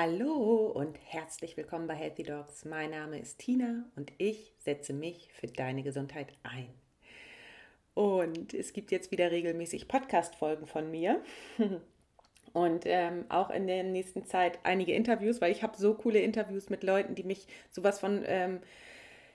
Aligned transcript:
Hallo 0.00 0.66
und 0.66 0.96
herzlich 1.06 1.56
willkommen 1.56 1.88
bei 1.88 1.94
Healthy 1.96 2.22
Dogs. 2.22 2.64
Mein 2.64 2.90
Name 2.90 3.18
ist 3.18 3.40
Tina 3.40 3.82
und 3.96 4.12
ich 4.18 4.54
setze 4.60 4.92
mich 4.92 5.28
für 5.32 5.48
deine 5.48 5.82
Gesundheit 5.82 6.28
ein. 6.44 6.68
Und 7.94 8.54
es 8.54 8.72
gibt 8.72 8.92
jetzt 8.92 9.10
wieder 9.10 9.32
regelmäßig 9.32 9.88
Podcast-Folgen 9.88 10.68
von 10.68 10.88
mir. 10.92 11.20
Und 12.52 12.84
ähm, 12.86 13.24
auch 13.28 13.50
in 13.50 13.66
der 13.66 13.82
nächsten 13.82 14.24
Zeit 14.24 14.60
einige 14.62 14.92
Interviews, 14.92 15.40
weil 15.40 15.50
ich 15.50 15.64
habe 15.64 15.76
so 15.76 15.94
coole 15.94 16.20
Interviews 16.20 16.70
mit 16.70 16.84
Leuten, 16.84 17.16
die 17.16 17.24
mich 17.24 17.48
sowas 17.72 17.98
von 17.98 18.22
ähm, 18.24 18.60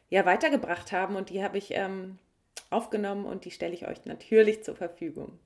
ja, 0.10 0.26
weitergebracht 0.26 0.94
haben 0.94 1.18
und 1.18 1.30
die 1.30 1.44
habe 1.44 1.58
ich 1.58 1.72
ähm, 1.72 2.20
aufgenommen 2.70 3.26
und 3.26 3.44
die 3.44 3.52
stelle 3.52 3.74
ich 3.74 3.86
euch 3.86 4.06
natürlich 4.06 4.64
zur 4.64 4.78
Verfügung. 4.78 5.40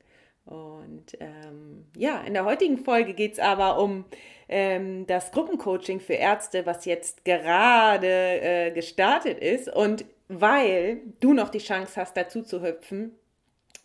Und 0.48 1.18
ähm, 1.20 1.86
ja, 1.96 2.22
in 2.22 2.34
der 2.34 2.46
heutigen 2.46 2.78
Folge 2.78 3.14
geht 3.14 3.34
es 3.34 3.40
aber 3.40 3.80
um 3.80 4.06
ähm, 4.48 5.06
das 5.06 5.32
Gruppencoaching 5.32 6.00
für 6.00 6.14
Ärzte, 6.14 6.66
was 6.66 6.86
jetzt 6.86 7.26
gerade 7.26 8.08
äh, 8.08 8.72
gestartet 8.72 9.40
ist. 9.40 9.68
Und 9.68 10.06
weil 10.30 11.02
du 11.20 11.34
noch 11.34 11.50
die 11.50 11.60
Chance 11.60 12.00
hast, 12.00 12.16
dazu 12.16 12.44
zu 12.44 12.62
hüpfen, 12.62 13.12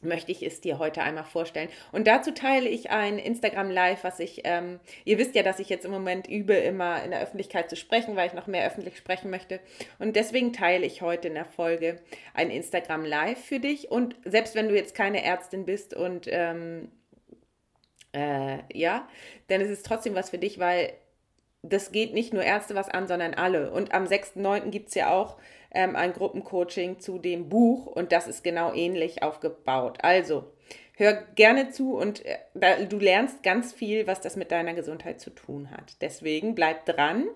möchte 0.02 0.32
ich 0.32 0.42
es 0.42 0.60
dir 0.60 0.78
heute 0.78 1.02
einmal 1.02 1.24
vorstellen. 1.24 1.68
Und 1.92 2.06
dazu 2.06 2.32
teile 2.32 2.68
ich 2.68 2.90
ein 2.90 3.18
Instagram 3.18 3.70
Live, 3.70 4.04
was 4.04 4.20
ich, 4.20 4.42
ähm, 4.44 4.80
ihr 5.04 5.18
wisst 5.18 5.34
ja, 5.34 5.42
dass 5.42 5.58
ich 5.58 5.68
jetzt 5.68 5.84
im 5.84 5.90
Moment 5.90 6.28
übe, 6.28 6.54
immer 6.54 7.02
in 7.02 7.10
der 7.10 7.20
Öffentlichkeit 7.20 7.70
zu 7.70 7.76
sprechen, 7.76 8.16
weil 8.16 8.28
ich 8.28 8.34
noch 8.34 8.46
mehr 8.46 8.66
öffentlich 8.66 8.96
sprechen 8.96 9.30
möchte. 9.30 9.60
Und 9.98 10.16
deswegen 10.16 10.52
teile 10.52 10.86
ich 10.86 11.02
heute 11.02 11.28
in 11.28 11.34
der 11.34 11.44
Folge 11.44 12.00
ein 12.34 12.50
Instagram 12.50 13.04
Live 13.04 13.44
für 13.44 13.60
dich. 13.60 13.90
Und 13.90 14.16
selbst 14.24 14.54
wenn 14.54 14.68
du 14.68 14.74
jetzt 14.74 14.94
keine 14.94 15.24
Ärztin 15.24 15.64
bist 15.64 15.94
und 15.94 16.26
ähm, 16.28 16.90
äh, 18.12 18.58
ja, 18.72 19.08
ist 19.48 19.70
es 19.70 19.82
trotzdem 19.82 20.14
was 20.14 20.30
für 20.30 20.38
dich, 20.38 20.58
weil 20.58 20.92
das 21.62 21.92
geht 21.92 22.12
nicht 22.12 22.32
nur 22.32 22.42
Ärzte 22.42 22.74
was 22.74 22.88
an, 22.88 23.06
sondern 23.06 23.34
alle. 23.34 23.70
Und 23.70 23.94
am 23.94 24.04
6.9. 24.04 24.70
gibt 24.70 24.88
es 24.88 24.94
ja 24.94 25.10
auch 25.10 25.36
ähm, 25.70 25.96
ein 25.96 26.12
Gruppencoaching 26.12 26.98
zu 26.98 27.18
dem 27.18 27.48
Buch 27.48 27.86
und 27.86 28.12
das 28.12 28.26
ist 28.26 28.42
genau 28.42 28.74
ähnlich 28.74 29.22
aufgebaut. 29.22 29.98
Also, 30.02 30.44
hör 30.96 31.14
gerne 31.34 31.70
zu 31.70 31.96
und 31.96 32.24
äh, 32.24 32.86
du 32.86 32.98
lernst 32.98 33.42
ganz 33.42 33.72
viel, 33.72 34.06
was 34.06 34.20
das 34.20 34.36
mit 34.36 34.50
deiner 34.50 34.74
Gesundheit 34.74 35.20
zu 35.20 35.30
tun 35.30 35.70
hat. 35.70 36.00
Deswegen 36.00 36.54
bleib 36.54 36.84
dran. 36.86 37.28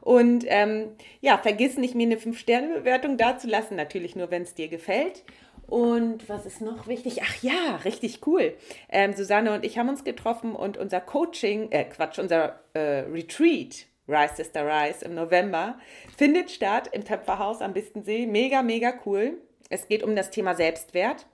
Und 0.00 0.44
ähm, 0.48 0.92
ja, 1.20 1.38
vergiss 1.38 1.76
nicht, 1.76 1.94
mir 1.94 2.06
eine 2.06 2.16
5-Sterne-Bewertung 2.16 3.16
dazulassen. 3.16 3.76
Natürlich 3.76 4.16
nur, 4.16 4.30
wenn 4.30 4.42
es 4.42 4.54
dir 4.54 4.68
gefällt. 4.68 5.24
Und 5.68 6.30
was 6.30 6.46
ist 6.46 6.62
noch 6.62 6.86
wichtig? 6.86 7.20
Ach 7.22 7.42
ja, 7.42 7.76
richtig 7.84 8.26
cool. 8.26 8.54
Ähm, 8.88 9.12
Susanne 9.12 9.52
und 9.52 9.66
ich 9.66 9.76
haben 9.76 9.90
uns 9.90 10.02
getroffen 10.02 10.54
und 10.56 10.78
unser 10.78 11.00
Coaching, 11.00 11.70
äh, 11.70 11.84
Quatsch, 11.84 12.18
unser 12.18 12.60
äh, 12.72 13.00
Retreat, 13.00 13.84
Rise 14.08 14.36
Sister 14.36 14.66
Rise 14.66 15.04
im 15.04 15.14
November, 15.14 15.78
findet 16.16 16.50
statt 16.50 16.88
im 16.92 17.04
Töpferhaus 17.04 17.60
am 17.60 17.74
Bistensee. 17.74 18.24
Mega, 18.26 18.62
mega 18.62 18.94
cool. 19.04 19.42
Es 19.68 19.88
geht 19.88 20.02
um 20.02 20.16
das 20.16 20.30
Thema 20.30 20.54
Selbstwert, 20.54 21.26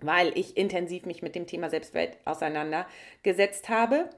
weil 0.00 0.30
ich 0.38 0.56
intensiv 0.56 1.04
mich 1.04 1.22
mit 1.22 1.34
dem 1.34 1.48
Thema 1.48 1.68
Selbstwert 1.68 2.18
auseinandergesetzt 2.24 3.68
habe. 3.68 4.10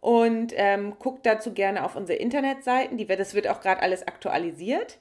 Und 0.00 0.54
ähm, 0.56 0.94
guckt 0.98 1.26
dazu 1.26 1.52
gerne 1.52 1.84
auf 1.84 1.96
unsere 1.96 2.18
Internetseiten. 2.18 2.96
Die, 2.96 3.06
das 3.06 3.34
wird 3.34 3.48
auch 3.48 3.60
gerade 3.60 3.82
alles 3.82 4.06
aktualisiert. 4.06 4.96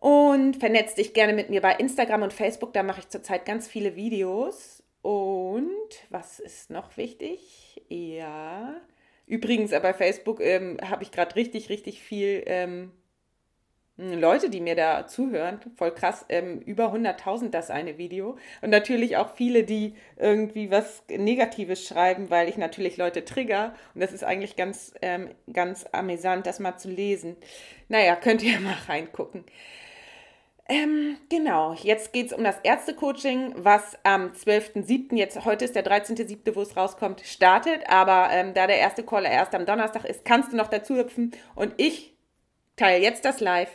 Und 0.00 0.56
vernetzt 0.56 0.98
dich 0.98 1.12
gerne 1.12 1.32
mit 1.32 1.50
mir 1.50 1.60
bei 1.60 1.74
Instagram 1.74 2.22
und 2.22 2.32
Facebook. 2.32 2.72
Da 2.72 2.82
mache 2.82 3.00
ich 3.00 3.08
zurzeit 3.08 3.44
ganz 3.44 3.66
viele 3.66 3.96
Videos. 3.96 4.82
Und 5.02 5.70
was 6.10 6.38
ist 6.40 6.70
noch 6.70 6.96
wichtig? 6.96 7.82
Ja. 7.88 8.80
Übrigens, 9.26 9.70
bei 9.70 9.92
Facebook 9.92 10.40
ähm, 10.40 10.78
habe 10.82 11.02
ich 11.02 11.10
gerade 11.10 11.36
richtig, 11.36 11.68
richtig 11.68 12.00
viel 12.00 12.42
ähm, 12.46 12.92
Leute, 13.98 14.48
die 14.48 14.60
mir 14.60 14.76
da 14.76 15.08
zuhören. 15.08 15.58
Voll 15.76 15.92
krass. 15.92 16.24
Ähm, 16.28 16.60
über 16.60 16.94
100.000 16.94 17.50
das 17.50 17.68
eine 17.68 17.98
Video. 17.98 18.38
Und 18.62 18.70
natürlich 18.70 19.16
auch 19.16 19.34
viele, 19.34 19.64
die 19.64 19.94
irgendwie 20.16 20.70
was 20.70 21.02
Negatives 21.10 21.84
schreiben, 21.84 22.30
weil 22.30 22.48
ich 22.48 22.56
natürlich 22.56 22.96
Leute 22.96 23.24
trigger. 23.24 23.74
Und 23.94 24.00
das 24.00 24.12
ist 24.12 24.22
eigentlich 24.22 24.54
ganz, 24.54 24.94
ähm, 25.02 25.30
ganz 25.52 25.84
amüsant, 25.90 26.46
das 26.46 26.60
mal 26.60 26.78
zu 26.78 26.88
lesen. 26.88 27.36
Naja, 27.88 28.14
könnt 28.14 28.42
ihr 28.44 28.60
mal 28.60 28.76
reingucken. 28.86 29.44
Ähm, 30.70 31.16
genau, 31.30 31.72
jetzt 31.72 32.12
geht 32.12 32.26
es 32.26 32.32
um 32.34 32.44
das 32.44 32.58
Ärztecoaching, 32.62 33.54
was 33.56 33.96
am 34.02 34.32
12.07., 34.32 35.16
jetzt 35.16 35.46
heute 35.46 35.64
ist 35.64 35.74
der 35.74 35.84
13.07., 35.84 36.54
wo 36.54 36.60
es 36.60 36.76
rauskommt, 36.76 37.22
startet. 37.22 37.88
Aber 37.88 38.28
ähm, 38.30 38.52
da 38.52 38.66
der 38.66 38.78
erste 38.78 39.02
Caller 39.02 39.30
erst 39.30 39.54
am 39.54 39.64
Donnerstag 39.64 40.04
ist, 40.04 40.26
kannst 40.26 40.52
du 40.52 40.56
noch 40.56 40.68
dazu 40.68 40.96
hüpfen. 40.96 41.30
Und 41.54 41.72
ich 41.78 42.14
teile 42.76 43.02
jetzt 43.02 43.24
das 43.24 43.40
Live, 43.40 43.70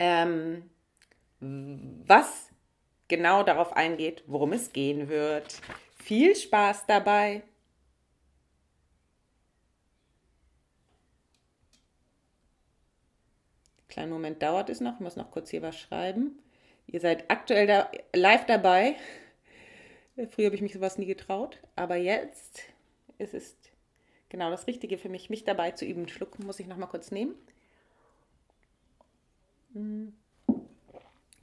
ähm, 0.00 0.68
was 1.38 2.48
genau 3.06 3.44
darauf 3.44 3.76
eingeht, 3.76 4.24
worum 4.26 4.52
es 4.52 4.72
gehen 4.72 5.08
wird. 5.08 5.60
Viel 6.02 6.34
Spaß 6.34 6.86
dabei! 6.86 7.42
Kleinen 13.92 14.10
Moment 14.10 14.42
dauert 14.42 14.70
es 14.70 14.80
noch, 14.80 14.94
ich 14.94 15.00
muss 15.00 15.16
noch 15.16 15.30
kurz 15.30 15.50
hier 15.50 15.60
was 15.60 15.78
schreiben. 15.78 16.38
Ihr 16.86 16.98
seid 16.98 17.30
aktuell 17.30 17.66
da, 17.66 17.90
live 18.14 18.46
dabei. 18.46 18.96
Früher 20.30 20.46
habe 20.46 20.56
ich 20.56 20.62
mich 20.62 20.72
sowas 20.72 20.96
nie 20.96 21.04
getraut, 21.04 21.58
aber 21.76 21.96
jetzt 21.96 22.62
ist 23.18 23.34
es 23.34 23.54
genau 24.30 24.50
das 24.50 24.66
Richtige 24.66 24.96
für 24.96 25.10
mich, 25.10 25.28
mich 25.28 25.44
dabei 25.44 25.72
zu 25.72 25.84
üben. 25.84 26.08
Schluck 26.08 26.38
muss 26.38 26.58
ich 26.58 26.66
noch 26.68 26.78
mal 26.78 26.86
kurz 26.86 27.10
nehmen. 27.10 27.34
Hm. 29.74 30.14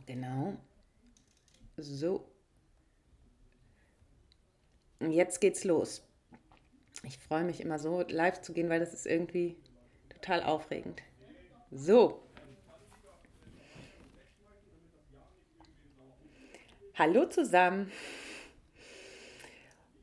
Genau. 0.07 0.57
So. 1.77 2.25
Und 4.99 5.11
jetzt 5.11 5.39
geht's 5.39 5.65
los. 5.65 6.01
Ich 7.03 7.19
freue 7.19 7.43
mich 7.43 7.61
immer 7.61 7.77
so, 7.77 8.01
live 8.07 8.41
zu 8.41 8.53
gehen, 8.53 8.69
weil 8.69 8.79
das 8.79 8.95
ist 8.95 9.05
irgendwie 9.05 9.55
total 10.09 10.41
aufregend. 10.41 11.03
So. 11.69 12.23
Hallo 16.99 17.25
zusammen. 17.27 17.91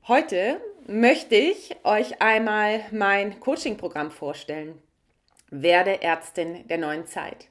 Heute 0.09 0.63
möchte 0.87 1.35
ich 1.35 1.77
euch 1.85 2.23
einmal 2.23 2.87
mein 2.91 3.39
Coaching-Programm 3.39 4.11
vorstellen. 4.11 4.81
Werde 5.51 6.01
Ärztin 6.01 6.67
der 6.69 6.79
neuen 6.79 7.07
Zeit. 7.07 7.49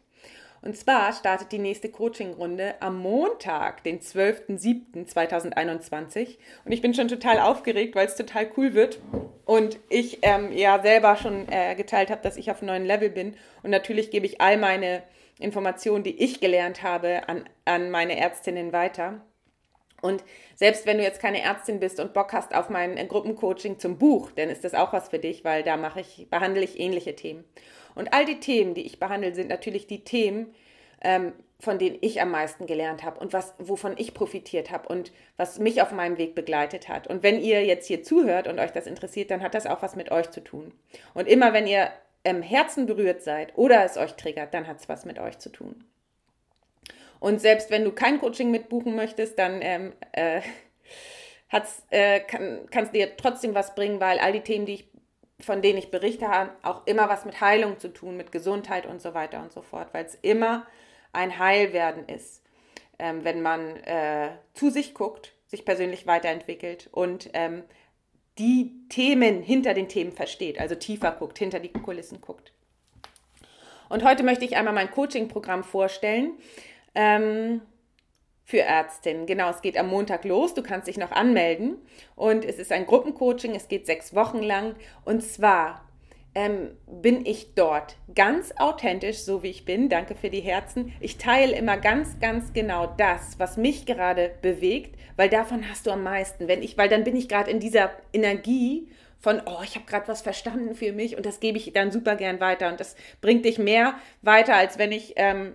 Und 0.63 0.75
zwar 0.75 1.13
startet 1.13 1.51
die 1.51 1.59
nächste 1.59 1.91
Coaching-Runde 1.91 2.81
am 2.81 2.97
Montag, 2.97 3.83
den 3.83 3.99
12.07.2021. 3.99 6.39
Und 6.65 6.71
ich 6.71 6.81
bin 6.81 6.95
schon 6.95 7.07
total 7.07 7.39
aufgeregt, 7.39 7.95
weil 7.95 8.07
es 8.07 8.15
total 8.15 8.49
cool 8.57 8.73
wird. 8.73 8.99
Und 9.45 9.77
ich 9.89 10.21
ähm, 10.23 10.53
ja 10.53 10.81
selber 10.81 11.17
schon 11.17 11.47
äh, 11.49 11.75
geteilt 11.75 12.09
habe, 12.09 12.23
dass 12.23 12.37
ich 12.37 12.49
auf 12.49 12.63
einem 12.63 12.69
neuen 12.69 12.85
Level 12.85 13.11
bin. 13.11 13.35
Und 13.61 13.69
natürlich 13.69 14.09
gebe 14.09 14.25
ich 14.25 14.41
all 14.41 14.57
meine 14.57 15.03
Informationen, 15.37 16.03
die 16.03 16.23
ich 16.23 16.39
gelernt 16.39 16.81
habe, 16.81 17.29
an, 17.29 17.47
an 17.65 17.91
meine 17.91 18.17
Ärztinnen 18.17 18.73
weiter. 18.73 19.21
Und 20.05 20.23
selbst 20.53 20.85
wenn 20.85 20.97
du 20.97 21.03
jetzt 21.03 21.19
keine 21.19 21.41
Ärztin 21.41 21.79
bist 21.79 21.99
und 21.99 22.13
Bock 22.13 22.31
hast 22.31 22.53
auf 22.53 22.69
mein 22.69 22.95
äh, 22.95 23.05
Gruppencoaching 23.05 23.79
zum 23.79 23.97
Buch, 23.97 24.31
dann 24.31 24.49
ist 24.49 24.63
das 24.63 24.75
auch 24.75 24.93
was 24.93 25.09
für 25.09 25.19
dich, 25.19 25.43
weil 25.43 25.63
da 25.63 25.77
mache 25.77 26.01
ich, 26.01 26.27
behandle 26.29 26.63
ich 26.63 26.79
ähnliche 26.79 27.15
Themen. 27.15 27.43
Und 27.95 28.13
all 28.13 28.25
die 28.25 28.39
Themen, 28.39 28.75
die 28.75 28.85
ich 28.85 28.99
behandle, 28.99 29.33
sind 29.33 29.49
natürlich 29.49 29.87
die 29.87 30.03
Themen, 30.03 30.53
ähm, 31.01 31.33
von 31.59 31.79
denen 31.79 31.97
ich 32.01 32.21
am 32.21 32.29
meisten 32.29 32.67
gelernt 32.67 33.03
habe 33.03 33.19
und 33.19 33.33
was, 33.33 33.55
wovon 33.57 33.95
ich 33.97 34.13
profitiert 34.13 34.69
habe 34.69 34.87
und 34.89 35.11
was 35.37 35.57
mich 35.57 35.81
auf 35.81 35.91
meinem 35.91 36.17
Weg 36.17 36.35
begleitet 36.35 36.87
hat. 36.87 37.07
Und 37.07 37.23
wenn 37.23 37.41
ihr 37.41 37.65
jetzt 37.65 37.87
hier 37.87 38.03
zuhört 38.03 38.47
und 38.47 38.59
euch 38.59 38.71
das 38.71 38.85
interessiert, 38.85 39.31
dann 39.31 39.41
hat 39.41 39.55
das 39.55 39.65
auch 39.65 39.81
was 39.81 39.95
mit 39.95 40.11
euch 40.11 40.29
zu 40.29 40.43
tun. 40.43 40.73
Und 41.15 41.27
immer 41.27 41.53
wenn 41.53 41.65
ihr 41.65 41.89
im 42.23 42.43
Herzen 42.43 42.85
berührt 42.85 43.23
seid 43.23 43.57
oder 43.57 43.83
es 43.83 43.97
euch 43.97 44.13
triggert, 44.13 44.53
dann 44.53 44.67
hat 44.67 44.81
es 44.81 44.89
was 44.89 45.05
mit 45.05 45.17
euch 45.17 45.39
zu 45.39 45.49
tun. 45.49 45.83
Und 47.25 47.41
selbst 47.41 47.71
wenn 47.71 47.83
du 47.83 47.91
kein 47.91 48.19
Coaching 48.19 48.51
mitbuchen 48.51 48.95
möchtest, 48.95 49.39
dann 49.39 49.59
ähm, 49.63 49.93
äh, 50.11 50.41
äh, 51.89 52.19
kann 52.19 52.83
es 52.83 52.91
dir 52.91 53.17
trotzdem 53.17 53.55
was 53.55 53.73
bringen, 53.73 53.99
weil 53.99 54.19
all 54.19 54.31
die 54.31 54.41
Themen, 54.41 54.67
die 54.67 54.75
ich, 54.75 54.89
von 55.39 55.63
denen 55.63 55.79
ich 55.79 55.89
berichte, 55.89 56.27
haben 56.27 56.51
auch 56.61 56.85
immer 56.85 57.09
was 57.09 57.25
mit 57.25 57.41
Heilung 57.41 57.79
zu 57.79 57.87
tun, 57.91 58.15
mit 58.15 58.31
Gesundheit 58.31 58.85
und 58.85 59.01
so 59.01 59.15
weiter 59.15 59.41
und 59.41 59.51
so 59.51 59.63
fort, 59.63 59.87
weil 59.91 60.05
es 60.05 60.13
immer 60.21 60.67
ein 61.13 61.39
Heilwerden 61.39 62.07
ist, 62.07 62.43
ähm, 62.99 63.23
wenn 63.23 63.41
man 63.41 63.75
äh, 63.77 64.29
zu 64.53 64.69
sich 64.69 64.93
guckt, 64.93 65.33
sich 65.47 65.65
persönlich 65.65 66.05
weiterentwickelt 66.05 66.89
und 66.91 67.31
ähm, 67.33 67.63
die 68.37 68.87
Themen 68.89 69.41
hinter 69.41 69.73
den 69.73 69.89
Themen 69.89 70.11
versteht, 70.11 70.59
also 70.59 70.75
tiefer 70.75 71.13
guckt, 71.13 71.39
hinter 71.39 71.59
die 71.59 71.73
Kulissen 71.73 72.21
guckt. 72.21 72.51
Und 73.89 74.03
heute 74.03 74.21
möchte 74.21 74.45
ich 74.45 74.57
einmal 74.57 74.75
mein 74.75 74.91
Coaching-Programm 74.91 75.63
vorstellen 75.63 76.37
ähm, 76.95 77.61
für 78.43 78.61
Ärztinnen. 78.61 79.25
Genau, 79.25 79.49
es 79.49 79.61
geht 79.61 79.77
am 79.77 79.87
Montag 79.87 80.23
los. 80.23 80.53
Du 80.53 80.63
kannst 80.63 80.87
dich 80.87 80.97
noch 80.97 81.11
anmelden. 81.11 81.77
Und 82.15 82.45
es 82.45 82.59
ist 82.59 82.71
ein 82.71 82.85
Gruppencoaching. 82.85 83.55
Es 83.55 83.67
geht 83.67 83.85
sechs 83.85 84.13
Wochen 84.13 84.41
lang. 84.41 84.75
Und 85.03 85.21
zwar 85.21 85.85
ähm, 86.35 86.77
bin 86.85 87.25
ich 87.25 87.55
dort 87.55 87.95
ganz 88.13 88.53
authentisch, 88.57 89.19
so 89.19 89.41
wie 89.41 89.49
ich 89.49 89.65
bin. 89.65 89.89
Danke 89.89 90.15
für 90.15 90.29
die 90.29 90.41
Herzen. 90.41 90.93
Ich 90.99 91.17
teile 91.17 91.55
immer 91.55 91.77
ganz, 91.77 92.19
ganz 92.19 92.53
genau 92.53 92.93
das, 92.97 93.39
was 93.39 93.57
mich 93.57 93.85
gerade 93.85 94.31
bewegt, 94.41 94.99
weil 95.15 95.29
davon 95.29 95.67
hast 95.69 95.87
du 95.87 95.91
am 95.91 96.03
meisten. 96.03 96.47
Wenn 96.47 96.61
ich, 96.61 96.77
weil 96.77 96.89
dann 96.89 97.05
bin 97.05 97.15
ich 97.15 97.29
gerade 97.29 97.49
in 97.49 97.59
dieser 97.59 97.91
Energie 98.13 98.89
von, 99.17 99.41
oh, 99.45 99.61
ich 99.63 99.75
habe 99.75 99.85
gerade 99.85 100.07
was 100.07 100.21
verstanden 100.21 100.75
für 100.75 100.91
mich 100.91 101.15
und 101.17 101.25
das 101.25 101.39
gebe 101.39 101.57
ich 101.57 101.71
dann 101.73 101.91
super 101.91 102.15
gern 102.15 102.39
weiter. 102.41 102.67
Und 102.67 102.79
das 102.79 102.95
bringt 103.21 103.45
dich 103.45 103.57
mehr 103.57 103.95
weiter, 104.21 104.55
als 104.55 104.77
wenn 104.77 104.91
ich, 104.91 105.13
ähm, 105.15 105.53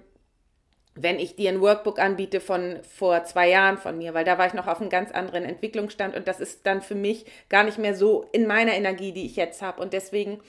wenn 1.02 1.18
ich 1.18 1.36
dir 1.36 1.50
ein 1.50 1.60
Workbook 1.60 1.98
anbiete 1.98 2.40
von 2.40 2.78
vor 2.82 3.24
zwei 3.24 3.48
Jahren 3.48 3.78
von 3.78 3.98
mir, 3.98 4.14
weil 4.14 4.24
da 4.24 4.38
war 4.38 4.46
ich 4.46 4.54
noch 4.54 4.66
auf 4.66 4.80
einem 4.80 4.90
ganz 4.90 5.10
anderen 5.10 5.44
Entwicklungsstand 5.44 6.16
und 6.16 6.28
das 6.28 6.40
ist 6.40 6.66
dann 6.66 6.82
für 6.82 6.94
mich 6.94 7.26
gar 7.48 7.64
nicht 7.64 7.78
mehr 7.78 7.94
so 7.94 8.28
in 8.32 8.46
meiner 8.46 8.74
Energie, 8.74 9.12
die 9.12 9.26
ich 9.26 9.36
jetzt 9.36 9.62
habe. 9.62 9.80
Und 9.80 9.92
deswegen 9.92 10.40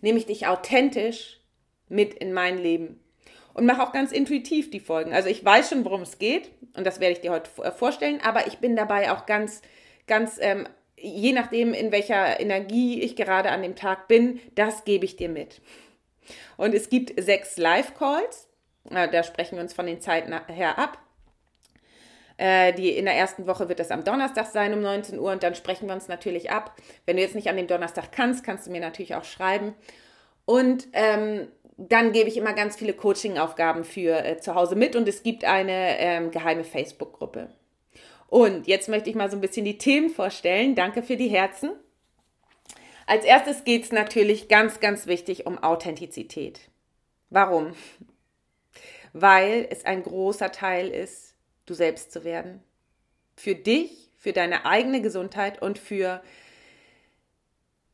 nehme 0.00 0.18
ich 0.18 0.26
dich 0.26 0.46
authentisch 0.46 1.40
mit 1.88 2.14
in 2.14 2.32
mein 2.32 2.58
Leben 2.58 3.00
und 3.54 3.66
mache 3.66 3.82
auch 3.82 3.92
ganz 3.92 4.12
intuitiv 4.12 4.70
die 4.70 4.80
Folgen. 4.80 5.12
Also 5.12 5.28
ich 5.28 5.44
weiß 5.44 5.70
schon, 5.70 5.84
worum 5.84 6.02
es 6.02 6.18
geht 6.18 6.50
und 6.76 6.86
das 6.86 7.00
werde 7.00 7.12
ich 7.12 7.20
dir 7.20 7.32
heute 7.32 7.50
äh, 7.62 7.72
vorstellen, 7.72 8.20
aber 8.22 8.46
ich 8.46 8.58
bin 8.58 8.76
dabei 8.76 9.10
auch 9.10 9.26
ganz, 9.26 9.62
ganz 10.06 10.38
ähm, 10.40 10.68
je 10.96 11.32
nachdem, 11.32 11.74
in 11.74 11.92
welcher 11.92 12.40
Energie 12.40 13.00
ich 13.00 13.16
gerade 13.16 13.50
an 13.50 13.62
dem 13.62 13.76
Tag 13.76 14.08
bin, 14.08 14.40
das 14.54 14.84
gebe 14.84 15.04
ich 15.04 15.16
dir 15.16 15.28
mit. 15.28 15.60
Und 16.56 16.74
es 16.74 16.88
gibt 16.88 17.20
sechs 17.22 17.56
Live-Calls. 17.56 18.47
Da 18.90 19.22
sprechen 19.22 19.56
wir 19.56 19.62
uns 19.62 19.74
von 19.74 19.86
den 19.86 20.00
Zeiten 20.00 20.32
her 20.46 20.78
ab. 20.78 20.98
Äh, 22.38 22.72
die, 22.72 22.90
in 22.90 23.04
der 23.04 23.14
ersten 23.14 23.46
Woche 23.46 23.68
wird 23.68 23.80
das 23.80 23.90
am 23.90 24.04
Donnerstag 24.04 24.46
sein 24.46 24.72
um 24.72 24.80
19 24.80 25.18
Uhr 25.18 25.32
und 25.32 25.42
dann 25.42 25.56
sprechen 25.56 25.88
wir 25.88 25.94
uns 25.94 26.06
natürlich 26.06 26.50
ab. 26.50 26.76
Wenn 27.04 27.16
du 27.16 27.22
jetzt 27.22 27.34
nicht 27.34 27.48
an 27.48 27.56
dem 27.56 27.66
Donnerstag 27.66 28.12
kannst, 28.12 28.44
kannst 28.44 28.66
du 28.66 28.70
mir 28.70 28.80
natürlich 28.80 29.16
auch 29.16 29.24
schreiben. 29.24 29.74
Und 30.44 30.86
ähm, 30.92 31.48
dann 31.76 32.12
gebe 32.12 32.28
ich 32.28 32.36
immer 32.36 32.54
ganz 32.54 32.76
viele 32.76 32.92
Coaching-Aufgaben 32.92 33.84
für 33.84 34.24
äh, 34.24 34.38
zu 34.38 34.54
Hause 34.54 34.76
mit 34.76 34.96
und 34.96 35.08
es 35.08 35.22
gibt 35.22 35.44
eine 35.44 35.98
ähm, 35.98 36.30
geheime 36.30 36.64
Facebook-Gruppe. 36.64 37.48
Und 38.28 38.66
jetzt 38.66 38.88
möchte 38.88 39.10
ich 39.10 39.16
mal 39.16 39.30
so 39.30 39.36
ein 39.36 39.40
bisschen 39.40 39.64
die 39.64 39.78
Themen 39.78 40.10
vorstellen. 40.10 40.74
Danke 40.74 41.02
für 41.02 41.16
die 41.16 41.28
Herzen. 41.28 41.70
Als 43.06 43.24
erstes 43.24 43.64
geht 43.64 43.84
es 43.84 43.92
natürlich 43.92 44.48
ganz, 44.48 44.80
ganz 44.80 45.06
wichtig 45.06 45.46
um 45.46 45.58
Authentizität. 45.58 46.60
Warum? 47.30 47.72
Weil 49.12 49.66
es 49.70 49.84
ein 49.84 50.02
großer 50.02 50.52
Teil 50.52 50.88
ist, 50.88 51.34
du 51.66 51.74
selbst 51.74 52.12
zu 52.12 52.24
werden. 52.24 52.62
Für 53.36 53.54
dich, 53.54 54.10
für 54.16 54.32
deine 54.32 54.66
eigene 54.66 55.00
Gesundheit 55.00 55.62
und 55.62 55.78
für 55.78 56.22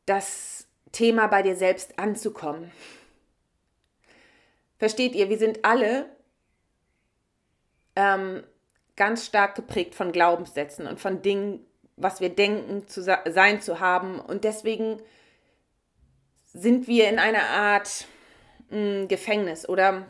das 0.05 0.67
Thema 0.91 1.27
bei 1.27 1.41
dir 1.41 1.55
selbst 1.55 1.99
anzukommen. 1.99 2.71
Versteht 4.77 5.15
ihr, 5.15 5.29
wir 5.29 5.37
sind 5.37 5.63
alle 5.63 6.09
ähm, 7.95 8.43
ganz 8.95 9.25
stark 9.25 9.55
geprägt 9.55 9.95
von 9.95 10.11
Glaubenssätzen 10.11 10.87
und 10.87 10.99
von 10.99 11.21
Dingen, 11.21 11.65
was 11.95 12.21
wir 12.21 12.29
denken 12.29 12.87
zu 12.87 13.01
sein 13.01 13.61
zu 13.61 13.79
haben. 13.79 14.19
Und 14.19 14.43
deswegen 14.43 15.01
sind 16.45 16.87
wir 16.87 17.09
in 17.09 17.19
einer 17.19 17.43
Art 17.43 18.05
mh, 18.69 18.77
hm, 18.77 19.07
Gefängnis 19.07 19.67
oder 19.67 20.05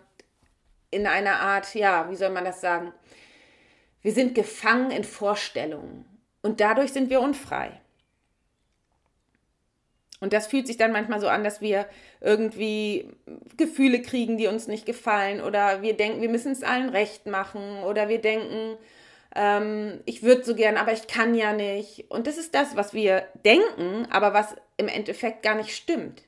in 0.96 1.08
einer 1.08 1.42
Art, 1.42 1.76
ja, 1.76 2.10
wie 2.10 2.16
soll 2.16 2.30
man 2.30 2.46
das 2.46 2.62
sagen? 2.62 2.94
Wir 4.02 4.14
sind 4.14 4.34
gefangen 4.34 4.92
in 4.92 5.04
Vorstellungen 5.04 6.06
und 6.42 6.62
dadurch 6.62 6.94
sind 6.94 7.10
wir 7.10 7.22
unfrei. 7.22 7.82
Und 10.22 10.32
das 10.32 10.48
fühlt 10.48 10.66
sich 10.68 10.78
dann 10.78 10.94
manchmal 10.94 11.20
so 11.20 11.28
an, 11.28 11.44
dass 11.44 11.60
wir 11.60 11.88
irgendwie 12.22 13.10
Gefühle 13.58 14.02
kriegen, 14.02 14.38
die 14.38 14.48
uns 14.48 14.68
nicht 14.68 14.86
gefallen 14.86 15.42
oder 15.42 15.82
wir 15.82 15.98
denken, 15.98 16.22
wir 16.22 16.30
müssen 16.30 16.54
es 16.54 16.64
allen 16.64 16.90
recht 16.90 17.26
machen 17.26 17.84
oder 17.84 18.08
wir 18.08 18.22
denken, 18.22 18.78
ähm, 19.36 20.00
ich 20.06 20.24
würde 20.24 20.44
so 20.44 20.56
gern, 20.56 20.78
aber 20.78 20.94
ich 20.94 21.08
kann 21.08 21.36
ja 21.36 21.52
nicht. 21.52 22.10
Und 22.10 22.28
das 22.28 22.38
ist 22.38 22.56
das, 22.56 22.76
was 22.78 22.94
wir 22.94 23.28
denken, 23.44 24.08
aber 24.10 24.34
was 24.34 24.56
im 24.78 24.88
Endeffekt 24.88 25.44
gar 25.44 25.56
nicht 25.56 25.76
stimmt. 25.76 26.24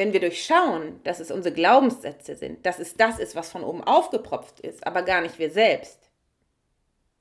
Wenn 0.00 0.14
wir 0.14 0.20
durchschauen, 0.20 0.98
dass 1.04 1.20
es 1.20 1.30
unsere 1.30 1.54
Glaubenssätze 1.54 2.34
sind, 2.34 2.64
dass 2.64 2.78
es 2.78 2.94
das 2.94 3.18
ist, 3.18 3.36
was 3.36 3.50
von 3.50 3.62
oben 3.62 3.84
aufgepropft 3.84 4.58
ist, 4.60 4.86
aber 4.86 5.02
gar 5.02 5.20
nicht 5.20 5.38
wir 5.38 5.50
selbst, 5.50 6.10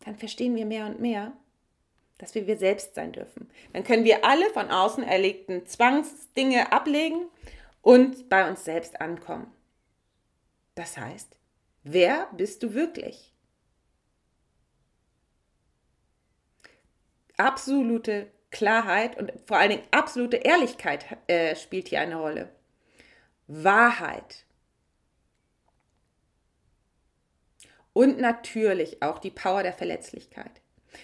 dann 0.05 0.15
verstehen 0.15 0.55
wir 0.55 0.65
mehr 0.65 0.85
und 0.85 1.01
mehr, 1.01 1.33
dass 2.19 2.35
wir 2.35 2.47
wir 2.47 2.55
selbst 2.55 2.95
sein 2.95 3.11
dürfen. 3.11 3.51
Dann 3.73 3.83
können 3.83 4.05
wir 4.05 4.23
alle 4.23 4.49
von 4.51 4.71
außen 4.71 5.03
erlegten 5.03 5.65
Zwangsdinge 5.65 6.71
ablegen 6.71 7.27
und 7.81 8.29
bei 8.29 8.49
uns 8.49 8.63
selbst 8.63 9.01
ankommen. 9.01 9.51
Das 10.75 10.97
heißt, 10.97 11.35
wer 11.83 12.29
bist 12.31 12.63
du 12.63 12.73
wirklich? 12.73 13.33
Absolute 17.35 18.31
Klarheit 18.51 19.17
und 19.17 19.33
vor 19.45 19.57
allen 19.57 19.71
Dingen 19.71 19.87
absolute 19.91 20.37
Ehrlichkeit 20.37 21.05
äh, 21.27 21.57
spielt 21.57 21.89
hier 21.89 21.99
eine 21.99 22.15
Rolle. 22.15 22.49
Wahrheit. 23.50 24.46
Und 27.94 28.19
natürlich 28.19 29.01
auch 29.01 29.19
die 29.19 29.31
Power 29.31 29.63
der 29.63 29.74
Verletzlichkeit. 29.74 30.62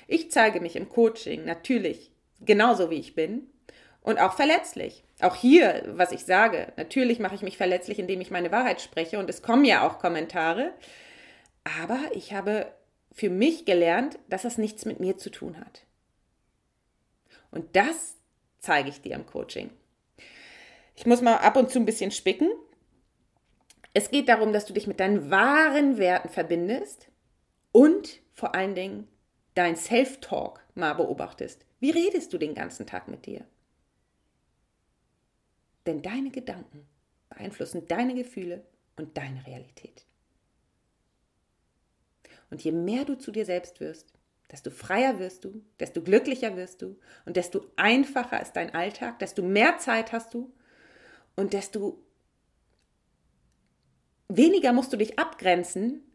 Ich 0.08 0.32
zeige 0.32 0.62
mich 0.62 0.76
im 0.76 0.88
Coaching 0.88 1.44
natürlich 1.44 2.12
genauso 2.40 2.90
wie 2.90 3.00
ich 3.00 3.16
bin 3.16 3.50
und 4.02 4.20
auch 4.20 4.34
verletzlich. 4.34 5.04
Auch 5.20 5.36
hier, 5.36 5.84
was 5.88 6.12
ich 6.12 6.26
sage, 6.26 6.72
natürlich 6.78 7.20
mache 7.20 7.36
ich 7.36 7.42
mich 7.42 7.58
verletzlich, 7.58 7.98
indem 7.98 8.22
ich 8.22 8.32
meine 8.32 8.52
Wahrheit 8.52 8.80
spreche 8.80 9.18
und 9.18 9.30
es 9.30 9.42
kommen 9.42 9.66
ja 9.66 9.86
auch 9.88 9.98
Kommentare. 9.98 10.74
Aber 11.82 12.00
ich 12.14 12.34
habe 12.34 12.72
für 13.12 13.32
mich 13.32 13.66
gelernt, 13.66 14.20
dass 14.30 14.44
das 14.44 14.60
nichts 14.60 14.86
mit 14.86 15.00
mir 15.00 15.18
zu 15.18 15.32
tun 15.32 15.60
hat. 15.60 15.86
Und 17.50 17.76
das 17.76 18.18
zeige 18.60 18.90
ich 18.90 19.02
dir 19.02 19.16
im 19.16 19.26
Coaching. 19.26 19.72
Ich 20.96 21.06
muss 21.06 21.22
mal 21.22 21.38
ab 21.38 21.58
und 21.58 21.70
zu 21.70 21.80
ein 21.80 21.86
bisschen 21.86 22.12
spicken. 22.12 22.50
Es 23.94 24.12
geht 24.12 24.30
darum, 24.30 24.54
dass 24.54 24.66
du 24.66 24.74
dich 24.74 24.88
mit 24.88 25.00
deinen 25.00 25.30
wahren 25.30 25.98
Werten 25.98 26.30
verbindest 26.30 27.10
und 27.72 28.22
vor 28.34 28.56
allen 28.56 28.76
Dingen 28.76 29.08
dein 29.54 29.76
Self-Talk 29.76 30.62
mal 30.76 30.94
beobachtest. 30.94 31.66
Wie 31.80 31.92
redest 31.92 32.34
du 32.34 32.38
den 32.38 32.56
ganzen 32.56 32.86
Tag 32.86 33.08
mit 33.08 33.26
dir? 33.26 33.46
Denn 35.86 36.02
deine 36.02 36.32
Gedanken 36.32 36.88
beeinflussen 37.30 37.88
deine 37.88 38.16
Gefühle 38.16 38.66
und 38.98 39.18
deine 39.18 39.46
Realität. 39.46 40.06
Und 42.50 42.64
je 42.64 42.72
mehr 42.72 43.06
du 43.06 43.18
zu 43.18 43.32
dir 43.32 43.46
selbst 43.46 43.80
wirst, 43.80 44.14
desto 44.52 44.72
freier 44.72 45.20
wirst 45.20 45.44
du, 45.44 45.64
desto 45.80 46.02
glücklicher 46.02 46.56
wirst 46.56 46.82
du 46.82 46.98
und 47.26 47.36
desto 47.36 47.66
einfacher 47.76 48.42
ist 48.42 48.54
dein 48.54 48.74
Alltag, 48.74 49.20
desto 49.20 49.42
mehr 49.42 49.78
Zeit 49.78 50.12
hast 50.12 50.34
du 50.34 50.54
und 51.36 51.54
desto 51.54 51.98
weniger 54.28 54.74
musst 54.74 54.94
du 54.94 54.98
dich 54.98 55.20
abgrenzen 55.20 56.06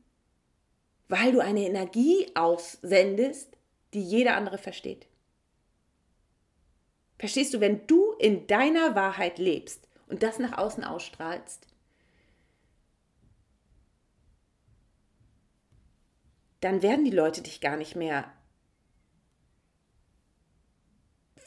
weil 1.10 1.32
du 1.32 1.40
eine 1.40 1.66
Energie 1.66 2.30
aussendest, 2.36 3.56
die 3.92 4.02
jeder 4.02 4.36
andere 4.36 4.58
versteht. 4.58 5.08
Verstehst 7.18 7.52
du, 7.52 7.60
wenn 7.60 7.86
du 7.88 8.12
in 8.12 8.46
deiner 8.46 8.94
Wahrheit 8.94 9.38
lebst 9.38 9.88
und 10.06 10.22
das 10.22 10.38
nach 10.38 10.56
außen 10.56 10.84
ausstrahlst, 10.84 11.66
dann 16.60 16.80
werden 16.80 17.04
die 17.04 17.10
Leute 17.10 17.42
dich 17.42 17.60
gar 17.60 17.76
nicht 17.76 17.96
mehr 17.96 18.32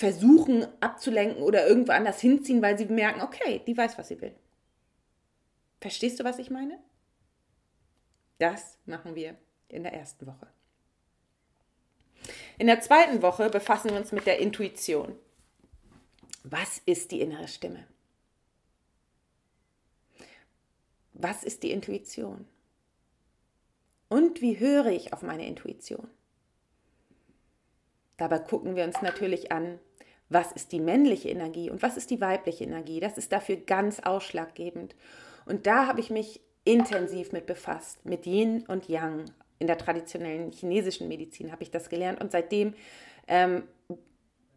versuchen 0.04 0.68
abzulenken 0.82 1.42
oder 1.42 1.66
irgendwo 1.66 1.94
anders 1.94 2.20
hinziehen, 2.20 2.62
weil 2.62 2.78
sie 2.78 2.88
merken, 2.88 3.22
okay, 3.22 3.62
die 3.66 3.78
weiß, 3.78 3.98
was 3.98 4.10
sie 4.10 4.20
will. 4.20 4.36
Verstehst 5.80 6.20
du, 6.20 6.26
was 6.26 6.40
ich 6.40 6.50
meine? 6.50 6.78
Das 8.38 8.78
machen 8.86 9.16
wir 9.16 9.38
in 9.70 9.84
der 9.84 9.94
ersten 9.94 10.28
Woche. 10.28 10.48
In 12.58 12.68
der 12.68 12.82
zweiten 12.82 13.22
Woche 13.22 13.50
befassen 13.50 13.92
wir 13.92 13.98
uns 13.98 14.12
mit 14.12 14.26
der 14.26 14.40
Intuition. 14.40 15.16
Was 16.44 16.82
ist 16.86 17.12
die 17.12 17.22
innere 17.22 17.48
Stimme? 17.48 17.88
Was 21.14 21.46
ist 21.46 21.64
die 21.64 21.72
Intuition? 21.72 22.46
Und 24.10 24.42
wie 24.42 24.60
höre 24.60 24.88
ich 24.88 25.14
auf 25.14 25.22
meine 25.22 25.48
Intuition? 25.48 26.10
Dabei 28.24 28.40
gucken 28.40 28.78
wir 28.78 28.86
uns 28.86 29.02
natürlich 29.02 29.52
an, 29.52 29.80
was 30.30 30.54
ist 30.54 30.72
die 30.72 30.80
männliche 30.80 31.28
Energie 31.28 31.70
und 31.70 31.82
was 31.82 31.98
ist 31.98 32.10
die 32.10 32.22
weibliche 32.22 32.64
Energie. 32.64 33.02
Das 33.02 33.18
ist 33.18 33.34
dafür 33.34 33.58
ganz 33.58 34.00
ausschlaggebend. 34.00 34.96
Und 35.46 35.68
da 35.68 35.88
habe 35.88 36.00
ich 36.00 36.10
mich 36.10 36.40
intensiv 36.64 37.34
mit 37.34 37.48
befasst, 37.48 38.06
mit 38.06 38.26
Yin 38.26 38.64
und 38.70 38.88
Yang, 38.88 39.26
in 39.60 39.68
der 39.68 39.78
traditionellen 39.78 40.54
chinesischen 40.54 41.10
Medizin 41.10 41.52
habe 41.52 41.64
ich 41.64 41.72
das 41.72 41.90
gelernt 41.90 42.22
und 42.22 42.32
seitdem 42.32 42.76
ähm, 43.28 43.64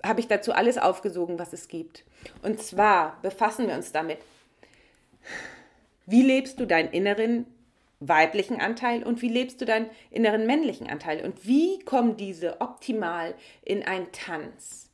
habe 0.05 0.21
ich 0.21 0.29
dazu 0.29 0.53
alles 0.53 0.79
aufgesogen, 0.79 1.41
was 1.41 1.53
es 1.53 1.67
gibt. 1.67 2.05
Und 2.43 2.63
zwar 2.63 3.21
befassen 3.23 3.67
wir 3.67 3.75
uns 3.75 3.91
damit, 3.91 4.19
wie 6.07 6.23
lebst 6.23 6.61
du 6.61 6.67
deinen 6.67 6.93
inneren 6.93 7.47
weiblichen 8.01 8.61
Anteil 8.61 9.03
und 9.03 9.23
wie 9.23 9.29
lebst 9.29 9.61
du 9.61 9.65
deinen 9.65 9.91
inneren 10.11 10.47
männlichen 10.47 10.89
Anteil 10.89 11.25
und 11.25 11.47
wie 11.47 11.79
kommen 11.81 12.17
diese 12.17 12.61
optimal 12.61 13.35
in 13.63 13.83
einen 13.83 14.13
Tanz? 14.13 14.91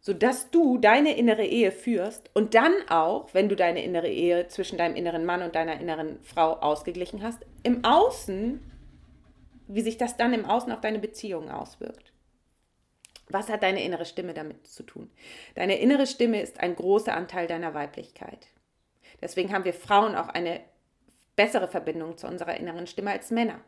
Sodass 0.00 0.50
du 0.50 0.78
deine 0.78 1.16
innere 1.16 1.44
Ehe 1.44 1.72
führst 1.72 2.30
und 2.32 2.54
dann 2.54 2.72
auch, 2.88 3.34
wenn 3.34 3.48
du 3.48 3.56
deine 3.56 3.84
innere 3.84 4.08
Ehe 4.08 4.48
zwischen 4.48 4.78
deinem 4.78 4.96
inneren 4.96 5.26
Mann 5.26 5.42
und 5.42 5.54
deiner 5.54 5.80
inneren 5.80 6.22
Frau 6.22 6.54
ausgeglichen 6.54 7.22
hast, 7.22 7.44
im 7.62 7.84
Außen, 7.84 8.60
wie 9.66 9.82
sich 9.82 9.98
das 9.98 10.16
dann 10.16 10.32
im 10.32 10.46
Außen 10.46 10.72
auf 10.72 10.80
deine 10.80 10.98
Beziehungen 10.98 11.50
auswirkt. 11.50 12.12
Was 13.28 13.50
hat 13.50 13.62
deine 13.62 13.84
innere 13.84 14.06
Stimme 14.06 14.32
damit 14.32 14.66
zu 14.66 14.82
tun? 14.82 15.10
Deine 15.54 15.78
innere 15.78 16.06
Stimme 16.06 16.40
ist 16.40 16.60
ein 16.60 16.74
großer 16.74 17.14
Anteil 17.14 17.46
deiner 17.46 17.74
Weiblichkeit. 17.74 18.48
Deswegen 19.20 19.52
haben 19.52 19.64
wir 19.64 19.74
Frauen 19.74 20.14
auch 20.14 20.28
eine 20.28 20.60
bessere 21.36 21.68
Verbindung 21.68 22.16
zu 22.16 22.26
unserer 22.26 22.56
inneren 22.56 22.86
Stimme 22.86 23.12
als 23.12 23.30
Männer. 23.30 23.60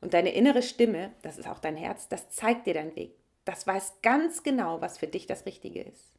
Und 0.00 0.14
deine 0.14 0.32
innere 0.34 0.62
Stimme, 0.62 1.12
das 1.22 1.38
ist 1.38 1.48
auch 1.48 1.58
dein 1.58 1.76
Herz, 1.76 2.08
das 2.08 2.30
zeigt 2.30 2.66
dir 2.66 2.74
deinen 2.74 2.94
Weg. 2.96 3.14
Das 3.44 3.66
weiß 3.66 4.02
ganz 4.02 4.42
genau, 4.42 4.80
was 4.80 4.98
für 4.98 5.06
dich 5.06 5.26
das 5.26 5.46
Richtige 5.46 5.82
ist. 5.82 6.12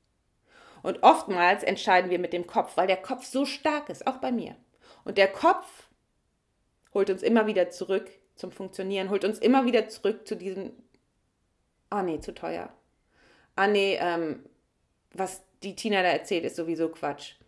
Und 0.81 1.03
oftmals 1.03 1.63
entscheiden 1.63 2.09
wir 2.09 2.19
mit 2.19 2.33
dem 2.33 2.48
Kopf, 2.48 2.77
weil 2.77 2.88
der 2.88 2.98
Kopf 2.98 3.25
so 3.25 3.45
stark 3.45 3.89
ist, 3.89 4.07
auch 4.07 4.17
bei 4.17 4.31
mir. 4.31 4.55
Und 5.03 5.17
der 5.17 5.27
Kopf 5.27 5.89
holt 6.93 7.09
uns 7.09 7.21
immer 7.21 7.45
wieder 7.48 7.69
zurück 7.69 8.09
zum 8.36 8.51
Funktionieren, 8.51 9.09
holt 9.09 9.25
uns 9.25 9.39
immer 9.39 9.65
wieder 9.65 9.89
zurück 9.89 10.27
zu 10.27 10.36
diesem, 10.36 10.71
ah 11.89 12.00
oh 12.00 12.03
nee, 12.03 12.19
zu 12.19 12.33
teuer. 12.33 12.71
Ah 13.55 13.67
nee, 13.67 13.98
ähm, 14.00 14.45
was 15.12 15.43
die 15.62 15.75
Tina 15.75 16.01
da 16.01 16.09
erzählt, 16.09 16.45
ist 16.45 16.55
sowieso 16.55 16.89
Quatsch 16.89 17.38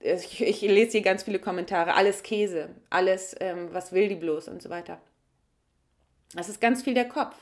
ich, 0.00 0.40
ich, 0.40 0.60
lese 0.62 0.92
hier 0.92 1.02
ganz 1.02 1.24
viele 1.24 1.38
Kommentare, 1.38 1.94
alles 1.94 2.22
Käse, 2.22 2.70
alles, 2.88 3.36
ähm, 3.40 3.68
was 3.72 3.92
will 3.92 4.08
die 4.08 4.14
bloß 4.16 4.48
und 4.48 4.62
so 4.62 4.70
weiter. 4.70 5.00
Das 6.34 6.48
ist 6.48 6.60
ganz 6.60 6.82
viel 6.82 6.94
der 6.94 7.08
Kopf. 7.08 7.36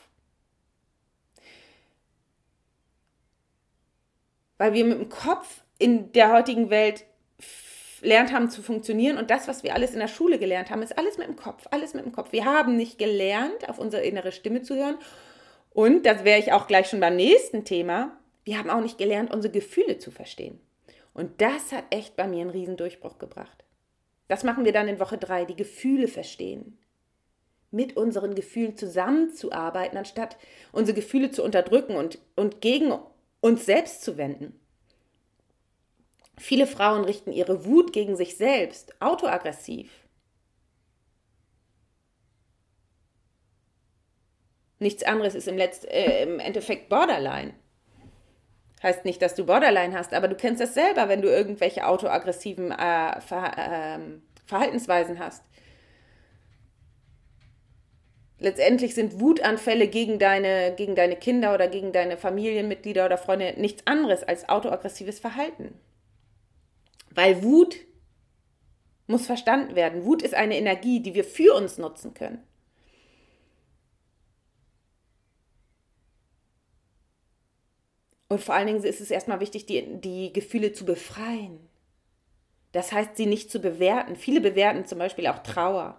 Weil 4.57 4.73
wir 4.73 4.85
mit 4.85 4.99
dem 4.99 5.09
Kopf 5.09 5.63
in 5.79 6.11
der 6.13 6.33
heutigen 6.33 6.69
Welt 6.71 7.05
lernt 8.01 8.33
haben 8.33 8.51
zu 8.51 8.63
funktionieren 8.63 9.19
und 9.19 9.31
das, 9.31 9.47
was 9.47 9.63
wir 9.63 9.75
alles 9.75 9.93
in 9.93 10.01
der 10.01 10.09
Schule 10.09 10.39
gelernt 10.39 10.71
haben, 10.71 10.83
ist 10.83 10.99
alles 10.99 11.19
mit 11.19 11.29
dem 11.29 11.37
Kopf, 11.37 11.67
alles 11.71 11.95
mit 11.95 12.05
dem 12.05 12.13
Kopf. 12.13 12.33
Wir 12.33 12.45
haben 12.45 12.77
nicht 12.77 12.99
gelernt, 12.99 13.69
auf 13.69 13.79
unsere 13.79 14.03
innere 14.03 14.33
Stimme 14.33 14.63
zu 14.63 14.75
hören 14.75 14.99
und, 15.71 16.07
das 16.07 16.25
wäre 16.25 16.41
ich 16.41 16.53
auch 16.53 16.67
gleich 16.67 16.89
schon 16.89 17.01
beim 17.01 17.17
nächsten 17.17 17.65
Thema, 17.65 18.17
wir 18.45 18.59
haben 18.59 18.71
auch 18.71 18.81
nicht 18.81 18.99
gelernt, 18.99 19.33
unsere 19.33 19.53
Gefühle 19.53 19.99
zu 19.99 20.11
verstehen. 20.11 20.61
Und 21.19 21.41
das 21.41 21.73
hat 21.73 21.87
echt 21.91 22.15
bei 22.15 22.29
mir 22.29 22.43
einen 22.43 22.51
riesen 22.51 22.77
Durchbruch 22.77 23.19
gebracht. 23.19 23.65
Das 24.29 24.45
machen 24.45 24.65
wir 24.65 24.71
dann 24.71 24.87
in 24.87 25.01
Woche 25.01 25.19
drei, 25.19 25.45
die 25.45 25.57
Gefühle 25.57 26.07
verstehen. 26.07 26.79
Mit 27.73 27.97
unseren 27.97 28.37
Gefühlen 28.37 28.77
zusammenzuarbeiten, 28.77 29.99
anstatt 29.99 30.37
unsere 30.71 30.95
Gefühle 30.95 31.33
zu 31.33 31.43
unterdrücken 31.43 31.97
und, 31.97 32.21
und 32.37 32.61
gegen 32.61 32.97
uns 33.41 33.67
selbst 33.67 34.03
zu 34.03 34.17
wenden. 34.17 34.61
Viele 36.37 36.69
Frauen 36.69 37.05
richten 37.05 37.33
ihre 37.33 37.65
Wut 37.65 37.93
gegen 37.93 38.15
sich 38.15 38.37
selbst, 38.37 38.95
autoaggressiv. 39.03 39.91
Nichts 44.79 45.03
anderes 45.03 45.35
ist 45.35 45.49
im, 45.49 45.57
Letzt, 45.57 45.85
äh, 45.87 46.23
im 46.23 46.39
Endeffekt 46.39 46.89
Borderline. 46.89 47.55
Heißt 48.83 49.05
nicht, 49.05 49.21
dass 49.23 49.35
du 49.35 49.45
Borderline 49.45 49.97
hast, 49.97 50.15
aber 50.15 50.29
du 50.29 50.37
kennst 50.37 50.61
das 50.61 50.75
selber, 50.75 51.09
wenn 51.09 51.23
du 51.23 51.29
irgendwelche 51.29 51.87
autoaggressiven 51.87 52.71
äh, 52.71 53.21
Ver 53.21 53.53
äh, 53.57 53.99
Verhaltensweisen 54.47 55.19
hast. 55.19 55.43
Letztendlich 58.41 58.95
sind 58.95 59.21
Wutanfälle 59.21 59.89
gegen 59.89 60.19
deine, 60.19 60.73
gegen 60.77 60.95
deine 60.95 61.17
Kinder 61.17 61.55
oder 61.55 61.67
gegen 61.67 61.93
deine 61.93 62.17
Familienmitglieder 62.17 63.05
oder 63.05 63.19
Freunde 63.19 63.55
nichts 63.57 63.85
anderes 63.87 64.23
als 64.23 64.49
autoaggressives 64.49 65.19
Verhalten. 65.19 65.75
Weil 67.11 67.43
Wut 67.43 67.77
muss 69.09 69.27
verstanden 69.27 69.75
werden. 69.75 70.05
Wut 70.05 70.23
ist 70.23 70.35
eine 70.35 70.57
Energie, 70.57 71.01
die 71.01 71.15
wir 71.15 71.25
für 71.25 71.55
uns 71.55 71.79
nutzen 71.79 72.15
können. 72.15 72.47
Und 78.29 78.43
vor 78.43 78.55
allen 78.55 78.67
Dingen 78.67 78.85
ist 78.85 79.01
es 79.01 79.11
erstmal 79.11 79.41
wichtig, 79.41 79.67
die, 79.67 80.01
die 80.01 80.33
Gefühle 80.33 80.73
zu 80.73 80.85
befreien. 80.85 81.61
Das 82.73 82.93
heißt, 82.93 83.17
sie 83.17 83.27
nicht 83.27 83.51
zu 83.51 83.61
bewerten. 83.61 84.17
Viele 84.17 84.43
bewerten 84.43 84.85
zum 84.85 84.99
Beispiel 84.99 85.27
auch 85.27 85.39
Trauer. 85.39 85.99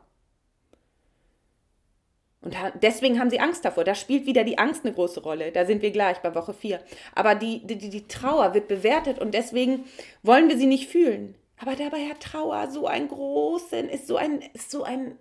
Und 2.41 2.55
deswegen 2.81 3.19
haben 3.19 3.31
sie 3.31 3.39
Angst 3.39 3.65
davor. 3.65 3.83
Da 3.83 3.95
spielt 3.95 4.27
wieder 4.27 4.43
die 4.43 4.59
Angst 4.59 4.85
eine 4.85 4.93
große 4.93 5.21
Rolle. 5.21 5.51
Da 5.51 5.65
sind 5.65 5.81
wir 5.81 5.91
gleich 5.91 6.19
bei 6.19 6.33
Woche 6.35 6.53
4. 6.53 6.79
Aber 7.15 7.35
die, 7.35 7.65
die, 7.65 7.77
die 7.77 8.07
Trauer 8.07 8.53
wird 8.53 8.67
bewertet 8.67 9.19
und 9.19 9.33
deswegen 9.33 9.85
wollen 10.21 10.47
wir 10.47 10.57
sie 10.57 10.67
nicht 10.67 10.87
fühlen. 10.87 11.35
Aber 11.57 11.75
dabei 11.75 12.07
hat 12.07 12.21
Trauer 12.21 12.69
so 12.69 12.87
einen 12.87 13.09
großen, 13.09 13.89
ist 13.89 14.07
so 14.07 14.15
ein, 14.15 14.41
ist 14.53 14.71
so 14.71 14.83
ein, 14.83 15.17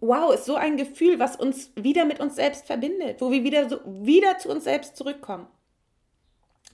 wow, 0.00 0.32
ist 0.32 0.46
so 0.46 0.54
ein 0.54 0.78
Gefühl, 0.78 1.18
was 1.18 1.36
uns 1.36 1.72
wieder 1.74 2.06
mit 2.06 2.20
uns 2.20 2.36
selbst 2.36 2.66
verbindet, 2.66 3.20
wo 3.20 3.30
wir 3.30 3.44
wieder, 3.44 3.68
so, 3.68 3.80
wieder 3.84 4.38
zu 4.38 4.48
uns 4.48 4.64
selbst 4.64 4.96
zurückkommen 4.96 5.48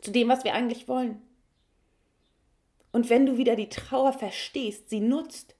zu 0.03 0.11
dem, 0.11 0.29
was 0.29 0.45
wir 0.45 0.53
eigentlich 0.53 0.89
wollen. 0.89 1.23
Und 2.93 3.09
wenn 3.09 3.25
du 3.25 3.39
wieder 3.39 3.57
die 3.57 3.71
Trauer 3.71 4.13
verstehst, 4.13 4.91
sie 4.91 5.01
nutzt 5.01 5.57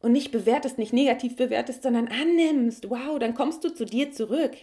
und 0.00 0.12
nicht 0.12 0.32
bewertest, 0.32 0.76
nicht 0.76 0.92
negativ 0.92 1.36
bewertest, 1.36 1.82
sondern 1.82 2.08
annimmst, 2.08 2.90
wow, 2.90 3.18
dann 3.18 3.34
kommst 3.34 3.64
du 3.64 3.70
zu 3.70 3.86
dir 3.86 4.12
zurück. 4.12 4.56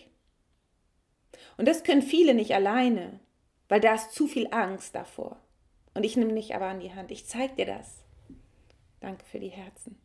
Und 1.58 1.68
das 1.68 1.84
können 1.84 2.04
viele 2.04 2.36
nicht 2.36 2.54
alleine, 2.54 3.20
weil 3.70 3.80
da 3.80 3.96
ist 3.96 4.12
zu 4.12 4.28
viel 4.28 4.48
Angst 4.52 4.94
davor. 4.94 5.42
Und 5.96 6.04
ich 6.04 6.16
nehme 6.16 6.36
dich 6.36 6.54
aber 6.54 6.68
an 6.68 6.80
die 6.80 6.94
Hand. 6.94 7.10
Ich 7.10 7.26
zeige 7.26 7.56
dir 7.56 7.66
das. 7.66 8.04
Danke 9.00 9.26
für 9.26 9.40
die 9.40 9.50
Herzen. 9.50 9.98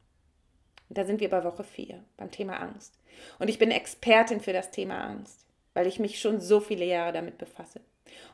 Und 0.88 0.96
da 0.96 1.04
sind 1.04 1.20
wir 1.20 1.28
bei 1.28 1.44
Woche 1.44 1.64
4, 1.64 2.02
beim 2.16 2.30
Thema 2.30 2.56
Angst. 2.56 2.98
Und 3.38 3.48
ich 3.48 3.58
bin 3.58 3.70
Expertin 3.70 4.40
für 4.40 4.54
das 4.54 4.70
Thema 4.70 5.02
Angst 5.04 5.42
weil 5.74 5.86
ich 5.86 5.98
mich 5.98 6.20
schon 6.20 6.40
so 6.40 6.60
viele 6.60 6.84
Jahre 6.84 7.12
damit 7.12 7.38
befasse. 7.38 7.80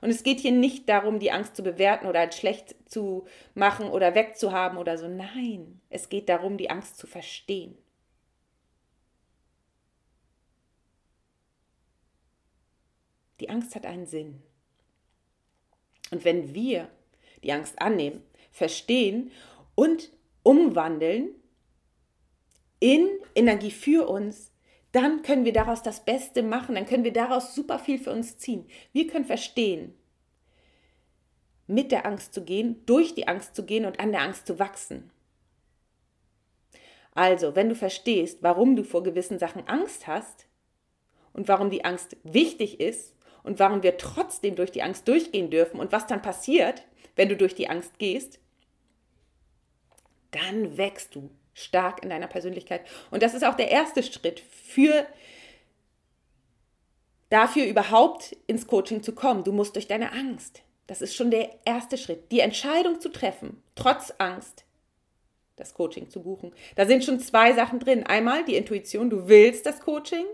Und 0.00 0.10
es 0.10 0.22
geht 0.22 0.40
hier 0.40 0.52
nicht 0.52 0.88
darum, 0.88 1.18
die 1.18 1.30
Angst 1.30 1.56
zu 1.56 1.62
bewerten 1.62 2.06
oder 2.06 2.20
als 2.20 2.36
schlecht 2.36 2.74
zu 2.86 3.26
machen 3.54 3.90
oder 3.90 4.14
wegzuhaben 4.14 4.78
oder 4.78 4.98
so. 4.98 5.08
Nein, 5.08 5.80
es 5.90 6.08
geht 6.08 6.28
darum, 6.28 6.56
die 6.56 6.70
Angst 6.70 6.98
zu 6.98 7.06
verstehen. 7.06 7.76
Die 13.40 13.50
Angst 13.50 13.74
hat 13.74 13.86
einen 13.86 14.06
Sinn. 14.06 14.42
Und 16.10 16.24
wenn 16.24 16.54
wir 16.54 16.88
die 17.42 17.52
Angst 17.52 17.80
annehmen, 17.80 18.22
verstehen 18.50 19.30
und 19.74 20.10
umwandeln 20.42 21.30
in 22.80 23.08
Energie 23.34 23.70
für 23.70 24.08
uns, 24.08 24.50
dann 24.92 25.22
können 25.22 25.44
wir 25.44 25.52
daraus 25.52 25.82
das 25.82 26.04
Beste 26.04 26.42
machen, 26.42 26.74
dann 26.74 26.86
können 26.86 27.04
wir 27.04 27.12
daraus 27.12 27.54
super 27.54 27.78
viel 27.78 27.98
für 27.98 28.12
uns 28.12 28.38
ziehen. 28.38 28.66
Wir 28.92 29.06
können 29.06 29.24
verstehen, 29.24 29.94
mit 31.66 31.92
der 31.92 32.06
Angst 32.06 32.32
zu 32.32 32.42
gehen, 32.42 32.84
durch 32.86 33.14
die 33.14 33.28
Angst 33.28 33.54
zu 33.54 33.64
gehen 33.64 33.84
und 33.84 34.00
an 34.00 34.12
der 34.12 34.22
Angst 34.22 34.46
zu 34.46 34.58
wachsen. 34.58 35.10
Also, 37.12 37.54
wenn 37.54 37.68
du 37.68 37.74
verstehst, 37.74 38.42
warum 38.42 38.76
du 38.76 38.84
vor 38.84 39.02
gewissen 39.02 39.38
Sachen 39.38 39.66
Angst 39.68 40.06
hast 40.06 40.46
und 41.32 41.48
warum 41.48 41.68
die 41.68 41.84
Angst 41.84 42.16
wichtig 42.22 42.80
ist 42.80 43.14
und 43.42 43.58
warum 43.58 43.82
wir 43.82 43.98
trotzdem 43.98 44.56
durch 44.56 44.70
die 44.70 44.82
Angst 44.82 45.06
durchgehen 45.08 45.50
dürfen 45.50 45.80
und 45.80 45.92
was 45.92 46.06
dann 46.06 46.22
passiert, 46.22 46.84
wenn 47.16 47.28
du 47.28 47.36
durch 47.36 47.54
die 47.54 47.68
Angst 47.68 47.98
gehst, 47.98 48.38
dann 50.30 50.76
wächst 50.76 51.14
du 51.14 51.30
stark 51.58 52.02
in 52.02 52.10
deiner 52.10 52.28
Persönlichkeit. 52.28 52.82
Und 53.10 53.22
das 53.22 53.34
ist 53.34 53.44
auch 53.44 53.54
der 53.54 53.70
erste 53.70 54.02
Schritt 54.02 54.40
für 54.40 55.06
dafür 57.30 57.66
überhaupt 57.66 58.36
ins 58.46 58.66
Coaching 58.66 59.02
zu 59.02 59.14
kommen. 59.14 59.44
Du 59.44 59.52
musst 59.52 59.74
durch 59.74 59.86
deine 59.86 60.12
Angst. 60.12 60.62
Das 60.86 61.02
ist 61.02 61.14
schon 61.14 61.30
der 61.30 61.50
erste 61.64 61.98
Schritt. 61.98 62.32
Die 62.32 62.40
Entscheidung 62.40 63.00
zu 63.00 63.10
treffen, 63.10 63.62
trotz 63.74 64.12
Angst, 64.18 64.64
das 65.56 65.74
Coaching 65.74 66.08
zu 66.08 66.22
buchen. 66.22 66.52
Da 66.76 66.86
sind 66.86 67.04
schon 67.04 67.20
zwei 67.20 67.52
Sachen 67.52 67.80
drin. 67.80 68.06
Einmal 68.06 68.44
die 68.44 68.56
Intuition, 68.56 69.10
du 69.10 69.28
willst 69.28 69.66
das 69.66 69.80
Coaching 69.80 70.24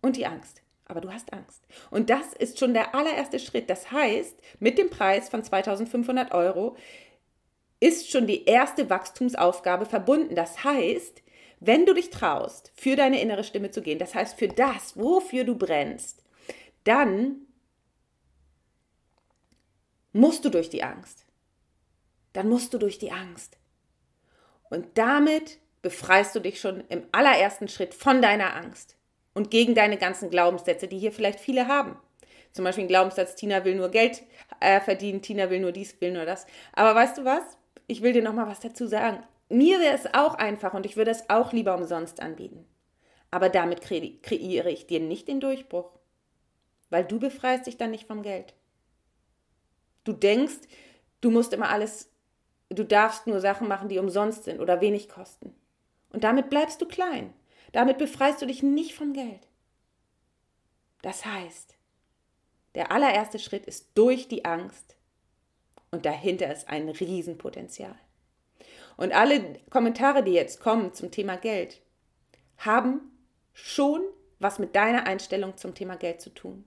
und 0.00 0.16
die 0.16 0.26
Angst. 0.26 0.62
Aber 0.88 1.00
du 1.00 1.12
hast 1.12 1.32
Angst. 1.32 1.64
Und 1.90 2.10
das 2.10 2.32
ist 2.32 2.60
schon 2.60 2.72
der 2.72 2.94
allererste 2.94 3.40
Schritt. 3.40 3.68
Das 3.68 3.90
heißt, 3.90 4.40
mit 4.60 4.78
dem 4.78 4.88
Preis 4.88 5.28
von 5.28 5.42
2500 5.42 6.32
Euro 6.32 6.76
ist 7.80 8.10
schon 8.10 8.26
die 8.26 8.44
erste 8.44 8.88
Wachstumsaufgabe 8.88 9.86
verbunden. 9.86 10.34
Das 10.34 10.64
heißt, 10.64 11.22
Wenn 11.60 11.86
du 11.86 11.94
dich 11.94 12.10
traust, 12.10 12.70
für 12.74 12.96
deine 12.96 13.20
innere 13.20 13.44
Stimme 13.44 13.70
zu 13.70 13.80
gehen, 13.80 13.98
das 13.98 14.14
heißt 14.14 14.38
für 14.38 14.48
das, 14.48 14.96
wofür 14.96 15.44
du 15.44 15.56
brennst, 15.56 16.22
dann 16.84 17.46
musst 20.12 20.44
du 20.44 20.50
durch 20.50 20.68
die 20.68 20.82
Angst. 20.82 21.24
Dann 22.34 22.48
musst 22.48 22.74
du 22.74 22.78
durch 22.78 22.98
die 22.98 23.12
Angst. 23.12 23.56
Und 24.68 24.86
damit 24.98 25.58
befreist 25.80 26.34
du 26.34 26.40
dich 26.40 26.60
schon 26.60 26.84
im 26.88 27.06
allerersten 27.12 27.68
Schritt 27.68 27.94
von 27.94 28.20
deiner 28.20 28.54
Angst 28.54 28.96
und 29.32 29.50
gegen 29.50 29.74
deine 29.74 29.96
ganzen 29.96 30.28
Glaubenssätze, 30.30 30.88
die 30.88 30.98
hier 30.98 31.12
vielleicht 31.12 31.40
viele 31.40 31.68
haben. 31.68 31.96
Zum 32.52 32.64
Beispiel 32.64 32.84
ein 32.84 32.88
Glaubenssatz, 32.88 33.34
Tina 33.34 33.64
will 33.64 33.76
nur 33.76 33.90
Geld 33.90 34.22
äh, 34.60 34.80
verdienen, 34.80 35.22
Tina 35.22 35.48
will 35.50 35.60
nur 35.60 35.72
dies, 35.72 36.00
will 36.00 36.12
nur 36.12 36.24
das. 36.24 36.46
Aber 36.72 36.94
weißt 36.94 37.18
du 37.18 37.24
was? 37.24 37.42
Ich 37.86 38.02
will 38.02 38.12
dir 38.12 38.22
noch 38.22 38.32
mal 38.32 38.48
was 38.48 38.60
dazu 38.60 38.86
sagen. 38.86 39.22
Mir 39.48 39.78
wäre 39.80 39.94
es 39.94 40.12
auch 40.14 40.34
einfach 40.34 40.74
und 40.74 40.86
ich 40.86 40.96
würde 40.96 41.10
es 41.10 41.30
auch 41.30 41.52
lieber 41.52 41.74
umsonst 41.74 42.20
anbieten. 42.20 42.66
Aber 43.30 43.48
damit 43.48 43.80
kre 43.80 44.18
kreiere 44.22 44.70
ich 44.70 44.86
dir 44.86 45.00
nicht 45.00 45.28
den 45.28 45.40
Durchbruch, 45.40 45.90
weil 46.90 47.04
du 47.04 47.18
befreist 47.18 47.66
dich 47.66 47.76
dann 47.76 47.90
nicht 47.90 48.06
vom 48.06 48.22
Geld. 48.22 48.54
Du 50.04 50.12
denkst, 50.12 50.68
du 51.20 51.30
musst 51.30 51.52
immer 51.52 51.68
alles, 51.68 52.10
du 52.70 52.84
darfst 52.84 53.26
nur 53.26 53.40
Sachen 53.40 53.68
machen, 53.68 53.88
die 53.88 53.98
umsonst 53.98 54.44
sind 54.44 54.60
oder 54.60 54.80
wenig 54.80 55.08
kosten. 55.08 55.54
Und 56.10 56.24
damit 56.24 56.50
bleibst 56.50 56.80
du 56.80 56.86
klein. 56.86 57.32
Damit 57.72 57.98
befreist 57.98 58.40
du 58.40 58.46
dich 58.46 58.62
nicht 58.62 58.94
vom 58.94 59.12
Geld. 59.12 59.48
Das 61.02 61.24
heißt, 61.24 61.76
der 62.74 62.90
allererste 62.90 63.38
Schritt 63.38 63.66
ist 63.66 63.90
durch 63.94 64.28
die 64.28 64.44
Angst 64.44 64.95
und 65.90 66.06
dahinter 66.06 66.52
ist 66.52 66.68
ein 66.68 66.88
Riesenpotenzial. 66.88 67.96
Und 68.96 69.12
alle 69.12 69.60
Kommentare, 69.70 70.22
die 70.24 70.32
jetzt 70.32 70.60
kommen 70.60 70.92
zum 70.94 71.10
Thema 71.10 71.36
Geld, 71.36 71.82
haben 72.58 73.00
schon 73.52 74.02
was 74.38 74.58
mit 74.58 74.74
deiner 74.74 75.06
Einstellung 75.06 75.56
zum 75.56 75.74
Thema 75.74 75.96
Geld 75.96 76.20
zu 76.20 76.30
tun. 76.30 76.64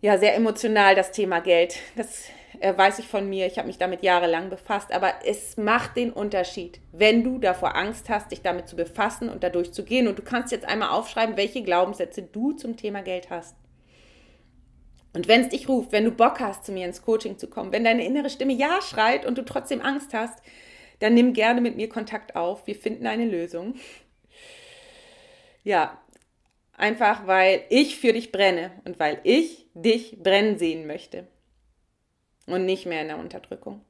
Ja, 0.00 0.16
sehr 0.16 0.34
emotional 0.34 0.94
das 0.94 1.12
Thema 1.12 1.40
Geld. 1.40 1.76
Das 1.94 2.24
äh, 2.60 2.76
weiß 2.76 3.00
ich 3.00 3.06
von 3.06 3.28
mir. 3.28 3.46
Ich 3.46 3.58
habe 3.58 3.66
mich 3.66 3.76
damit 3.76 4.02
jahrelang 4.02 4.48
befasst. 4.48 4.92
Aber 4.92 5.12
es 5.26 5.58
macht 5.58 5.96
den 5.96 6.10
Unterschied, 6.10 6.80
wenn 6.92 7.22
du 7.22 7.38
davor 7.38 7.76
Angst 7.76 8.08
hast, 8.08 8.30
dich 8.30 8.40
damit 8.40 8.66
zu 8.66 8.76
befassen 8.76 9.28
und 9.28 9.42
dadurch 9.42 9.72
zu 9.72 9.84
gehen. 9.84 10.08
Und 10.08 10.18
du 10.18 10.22
kannst 10.22 10.52
jetzt 10.52 10.66
einmal 10.66 10.90
aufschreiben, 10.90 11.36
welche 11.36 11.62
Glaubenssätze 11.62 12.22
du 12.22 12.52
zum 12.52 12.76
Thema 12.76 13.02
Geld 13.02 13.28
hast. 13.28 13.56
Und 15.12 15.26
wenn 15.26 15.40
es 15.42 15.48
dich 15.48 15.68
ruft, 15.68 15.92
wenn 15.92 16.04
du 16.04 16.12
Bock 16.12 16.40
hast, 16.40 16.64
zu 16.64 16.72
mir 16.72 16.86
ins 16.86 17.02
Coaching 17.02 17.38
zu 17.38 17.48
kommen, 17.48 17.72
wenn 17.72 17.84
deine 17.84 18.04
innere 18.04 18.30
Stimme 18.30 18.52
Ja 18.52 18.80
schreit 18.80 19.26
und 19.26 19.38
du 19.38 19.44
trotzdem 19.44 19.80
Angst 19.80 20.14
hast, 20.14 20.40
dann 21.00 21.14
nimm 21.14 21.32
gerne 21.32 21.60
mit 21.60 21.76
mir 21.76 21.88
Kontakt 21.88 22.36
auf. 22.36 22.66
Wir 22.66 22.76
finden 22.76 23.06
eine 23.06 23.24
Lösung. 23.24 23.74
Ja, 25.64 26.00
einfach 26.76 27.26
weil 27.26 27.64
ich 27.70 27.96
für 27.96 28.12
dich 28.12 28.32
brenne 28.32 28.70
und 28.84 29.00
weil 29.00 29.20
ich 29.24 29.66
dich 29.74 30.22
brennen 30.22 30.58
sehen 30.58 30.86
möchte. 30.86 31.26
Und 32.46 32.64
nicht 32.64 32.86
mehr 32.86 33.02
in 33.02 33.08
der 33.08 33.18
Unterdrückung. 33.18 33.84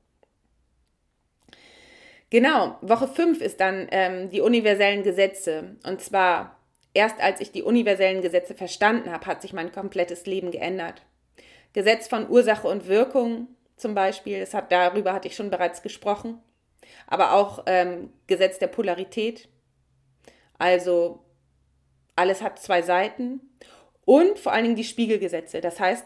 Genau, 2.31 2.79
Woche 2.81 3.09
5 3.09 3.41
ist 3.41 3.61
dann 3.61 3.89
ähm, 3.91 4.31
die 4.31 4.41
universellen 4.41 5.03
Gesetze. 5.03 5.77
Und 5.85 6.01
zwar 6.01 6.61
erst 6.95 7.21
als 7.21 7.41
ich 7.41 7.53
die 7.53 7.63
universellen 7.63 8.23
Gesetze 8.23 8.55
verstanden 8.55 9.11
habe, 9.11 9.27
hat 9.27 9.43
sich 9.43 9.53
mein 9.53 9.73
komplettes 9.73 10.27
Leben 10.27 10.51
geändert. 10.51 11.03
Gesetz 11.73 12.09
von 12.09 12.29
Ursache 12.29 12.69
und 12.69 12.87
Wirkung 12.87 13.49
zum 13.77 13.95
Beispiel, 13.95 14.41
das 14.41 14.55
hat, 14.55 14.71
darüber 14.73 15.13
hatte 15.13 15.29
ich 15.29 15.37
schon 15.37 15.51
bereits 15.51 15.83
gesprochen, 15.83 16.39
aber 17.07 17.33
auch 17.33 17.63
ähm, 17.67 18.13
Gesetz 18.27 18.59
der 18.59 18.67
Polarität, 18.67 19.49
also 20.59 21.25
alles 22.17 22.43
hat 22.43 22.59
zwei 22.59 22.83
Seiten 22.83 23.41
und 24.05 24.39
vor 24.39 24.53
allen 24.53 24.65
Dingen 24.65 24.77
die 24.77 24.85
Spiegelgesetze. 24.85 25.61
Das 25.61 25.81
heißt, 25.81 26.05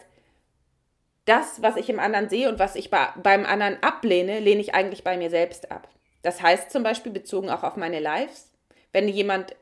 das, 1.25 1.61
was 1.61 1.75
ich 1.75 1.89
im 1.89 1.99
anderen 1.99 2.29
sehe 2.29 2.47
und 2.49 2.59
was 2.59 2.75
ich 2.75 2.89
bei, 2.89 3.09
beim 3.21 3.45
anderen 3.45 3.81
ablehne, 3.81 4.39
lehne 4.39 4.61
ich 4.61 4.75
eigentlich 4.75 5.03
bei 5.03 5.17
mir 5.17 5.29
selbst 5.29 5.71
ab. 5.71 5.89
Das 6.21 6.41
heißt 6.41 6.71
zum 6.71 6.83
Beispiel 6.83 7.11
bezogen 7.11 7.49
auch 7.49 7.63
auf 7.63 7.75
meine 7.75 7.99
Lives, 7.99 8.51
wenn 8.93 9.07
jemand, 9.07 9.55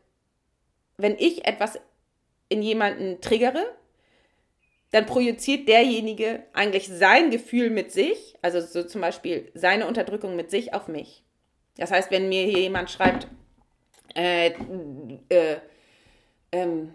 wenn 0.97 1.17
ich 1.17 1.45
etwas 1.47 1.79
in 2.49 2.61
jemanden 2.61 3.19
triggere, 3.21 3.65
dann 4.93 5.07
projiziert 5.07 5.67
derjenige 5.67 6.43
eigentlich 6.53 6.87
sein 6.87 7.31
Gefühl 7.31 7.71
mit 7.71 7.91
sich, 7.91 8.35
also 8.43 8.61
so 8.61 8.83
zum 8.83 9.01
Beispiel 9.01 9.51
seine 9.55 9.87
Unterdrückung 9.87 10.35
mit 10.35 10.51
sich 10.51 10.75
auf 10.75 10.87
mich. 10.87 11.23
Das 11.77 11.89
heißt, 11.89 12.11
wenn 12.11 12.29
mir 12.29 12.43
hier 12.43 12.59
jemand 12.59 12.91
schreibt, 12.91 13.27
äh, 14.15 14.51
äh, 15.29 15.57
ähm, 16.51 16.93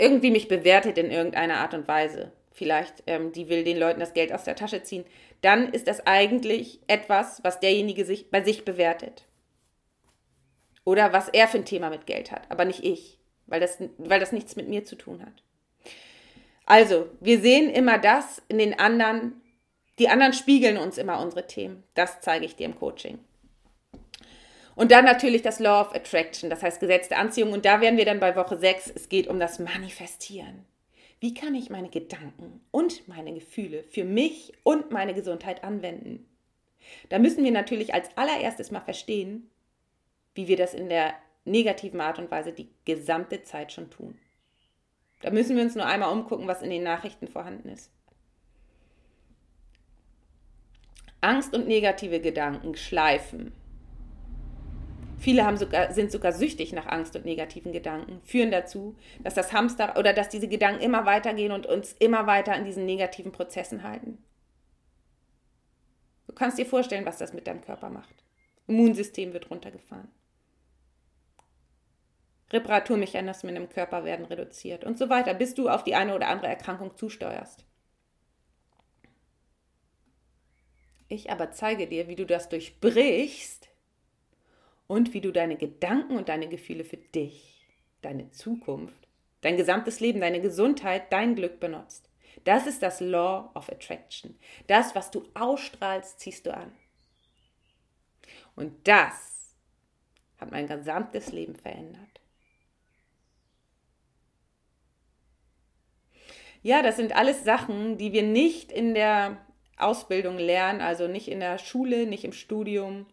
irgendwie 0.00 0.32
mich 0.32 0.48
bewertet 0.48 0.98
in 0.98 1.12
irgendeiner 1.12 1.58
Art 1.58 1.74
und 1.74 1.86
Weise, 1.86 2.32
vielleicht 2.50 3.04
ähm, 3.06 3.30
die 3.30 3.48
will 3.48 3.62
den 3.62 3.78
Leuten 3.78 4.00
das 4.00 4.12
Geld 4.12 4.32
aus 4.32 4.42
der 4.42 4.56
Tasche 4.56 4.82
ziehen, 4.82 5.04
dann 5.42 5.68
ist 5.72 5.86
das 5.86 6.04
eigentlich 6.08 6.80
etwas, 6.88 7.44
was 7.44 7.60
derjenige 7.60 8.04
sich 8.04 8.32
bei 8.32 8.42
sich 8.42 8.64
bewertet. 8.64 9.28
Oder 10.84 11.12
was 11.12 11.28
er 11.28 11.46
für 11.46 11.58
ein 11.58 11.64
Thema 11.64 11.88
mit 11.88 12.06
Geld 12.06 12.32
hat, 12.32 12.50
aber 12.50 12.64
nicht 12.64 12.82
ich, 12.82 13.20
weil 13.46 13.60
das, 13.60 13.78
weil 13.98 14.18
das 14.18 14.32
nichts 14.32 14.56
mit 14.56 14.68
mir 14.68 14.82
zu 14.84 14.96
tun 14.96 15.24
hat. 15.24 15.44
Also, 16.70 17.08
wir 17.18 17.40
sehen 17.40 17.68
immer 17.68 17.98
das 17.98 18.40
in 18.46 18.58
den 18.58 18.78
anderen. 18.78 19.42
Die 19.98 20.08
anderen 20.08 20.32
spiegeln 20.32 20.76
uns 20.76 20.98
immer 20.98 21.20
unsere 21.20 21.48
Themen. 21.48 21.82
Das 21.94 22.20
zeige 22.20 22.46
ich 22.46 22.54
dir 22.54 22.66
im 22.66 22.78
Coaching. 22.78 23.18
Und 24.76 24.92
dann 24.92 25.04
natürlich 25.04 25.42
das 25.42 25.58
Law 25.58 25.80
of 25.80 25.96
Attraction, 25.96 26.48
das 26.48 26.62
heißt 26.62 26.78
Gesetz 26.78 27.08
der 27.08 27.18
Anziehung. 27.18 27.50
Und 27.50 27.64
da 27.64 27.80
wären 27.80 27.96
wir 27.96 28.04
dann 28.04 28.20
bei 28.20 28.36
Woche 28.36 28.56
6. 28.56 28.92
Es 28.94 29.08
geht 29.08 29.26
um 29.26 29.40
das 29.40 29.58
Manifestieren. 29.58 30.64
Wie 31.18 31.34
kann 31.34 31.56
ich 31.56 31.70
meine 31.70 31.88
Gedanken 31.88 32.60
und 32.70 33.08
meine 33.08 33.34
Gefühle 33.34 33.82
für 33.82 34.04
mich 34.04 34.52
und 34.62 34.92
meine 34.92 35.12
Gesundheit 35.12 35.64
anwenden? 35.64 36.24
Da 37.08 37.18
müssen 37.18 37.42
wir 37.42 37.50
natürlich 37.50 37.94
als 37.94 38.16
allererstes 38.16 38.70
mal 38.70 38.78
verstehen, 38.78 39.50
wie 40.36 40.46
wir 40.46 40.56
das 40.56 40.74
in 40.74 40.88
der 40.88 41.14
negativen 41.44 42.00
Art 42.00 42.20
und 42.20 42.30
Weise 42.30 42.52
die 42.52 42.68
gesamte 42.84 43.42
Zeit 43.42 43.72
schon 43.72 43.90
tun. 43.90 44.16
Da 45.20 45.30
müssen 45.30 45.56
wir 45.56 45.62
uns 45.62 45.74
nur 45.74 45.86
einmal 45.86 46.12
umgucken, 46.12 46.48
was 46.48 46.62
in 46.62 46.70
den 46.70 46.82
Nachrichten 46.82 47.28
vorhanden 47.28 47.68
ist. 47.68 47.90
Angst 51.20 51.54
und 51.54 51.68
negative 51.68 52.20
Gedanken 52.20 52.74
schleifen. 52.74 53.52
Viele 55.18 55.44
haben 55.44 55.58
sogar, 55.58 55.92
sind 55.92 56.10
sogar 56.10 56.32
süchtig 56.32 56.72
nach 56.72 56.86
Angst 56.86 57.14
und 57.14 57.26
negativen 57.26 57.72
Gedanken, 57.72 58.22
führen 58.24 58.50
dazu, 58.50 58.96
dass 59.22 59.34
das 59.34 59.52
Hamster 59.52 59.98
oder 59.98 60.14
dass 60.14 60.30
diese 60.30 60.48
Gedanken 60.48 60.82
immer 60.82 61.04
weitergehen 61.04 61.52
und 61.52 61.66
uns 61.66 61.92
immer 61.98 62.26
weiter 62.26 62.56
in 62.56 62.64
diesen 62.64 62.86
negativen 62.86 63.30
Prozessen 63.30 63.82
halten. 63.82 64.24
Du 66.26 66.32
kannst 66.32 66.56
dir 66.56 66.64
vorstellen, 66.64 67.04
was 67.04 67.18
das 67.18 67.34
mit 67.34 67.46
deinem 67.46 67.60
Körper 67.60 67.90
macht. 67.90 68.14
Immunsystem 68.66 69.34
wird 69.34 69.50
runtergefahren. 69.50 70.08
Reparaturmechanismen 72.52 73.56
im 73.56 73.68
Körper 73.68 74.04
werden 74.04 74.24
reduziert 74.24 74.84
und 74.84 74.98
so 74.98 75.08
weiter, 75.08 75.34
bis 75.34 75.54
du 75.54 75.68
auf 75.68 75.84
die 75.84 75.94
eine 75.94 76.14
oder 76.14 76.28
andere 76.28 76.48
Erkrankung 76.48 76.96
zusteuerst. 76.96 77.64
Ich 81.08 81.30
aber 81.30 81.50
zeige 81.52 81.88
dir, 81.88 82.08
wie 82.08 82.16
du 82.16 82.24
das 82.24 82.48
durchbrichst 82.48 83.68
und 84.86 85.12
wie 85.12 85.20
du 85.20 85.32
deine 85.32 85.56
Gedanken 85.56 86.16
und 86.16 86.28
deine 86.28 86.48
Gefühle 86.48 86.84
für 86.84 86.98
dich, 86.98 87.66
deine 88.00 88.30
Zukunft, 88.30 89.08
dein 89.40 89.56
gesamtes 89.56 90.00
Leben, 90.00 90.20
deine 90.20 90.40
Gesundheit, 90.40 91.12
dein 91.12 91.34
Glück 91.34 91.58
benutzt. 91.58 92.08
Das 92.44 92.66
ist 92.66 92.82
das 92.82 93.00
Law 93.00 93.50
of 93.54 93.70
Attraction. 93.70 94.38
Das, 94.66 94.94
was 94.94 95.10
du 95.10 95.24
ausstrahlst, 95.34 96.20
ziehst 96.20 96.46
du 96.46 96.54
an. 96.54 96.72
Und 98.54 98.86
das 98.86 99.56
hat 100.38 100.50
mein 100.50 100.66
gesamtes 100.66 101.32
Leben 101.32 101.56
verändert. 101.56 102.19
Ja, 106.62 106.82
das 106.82 106.96
sind 106.96 107.16
alles 107.16 107.44
Sachen, 107.44 107.96
die 107.96 108.12
wir 108.12 108.22
nicht 108.22 108.70
in 108.70 108.94
der 108.94 109.38
Ausbildung 109.78 110.38
lernen, 110.38 110.80
also 110.80 111.08
nicht 111.08 111.28
in 111.28 111.40
der 111.40 111.58
Schule, 111.58 112.06
nicht 112.06 112.24
im 112.24 112.32
Studium. 112.32 113.06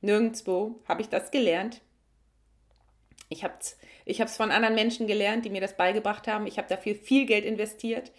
Nirgendwo 0.00 0.82
habe 0.86 1.02
ich 1.02 1.08
das 1.08 1.30
gelernt. 1.30 1.80
Ich 3.28 3.44
habe 3.44 3.54
es 3.58 3.78
ich 4.04 4.22
von 4.22 4.50
anderen 4.50 4.74
Menschen 4.74 5.06
gelernt, 5.06 5.44
die 5.44 5.50
mir 5.50 5.60
das 5.60 5.76
beigebracht 5.76 6.26
haben. 6.26 6.46
Ich 6.46 6.58
habe 6.58 6.68
dafür 6.68 6.94
viel 6.94 7.26
Geld 7.26 7.44
investiert. 7.44 8.12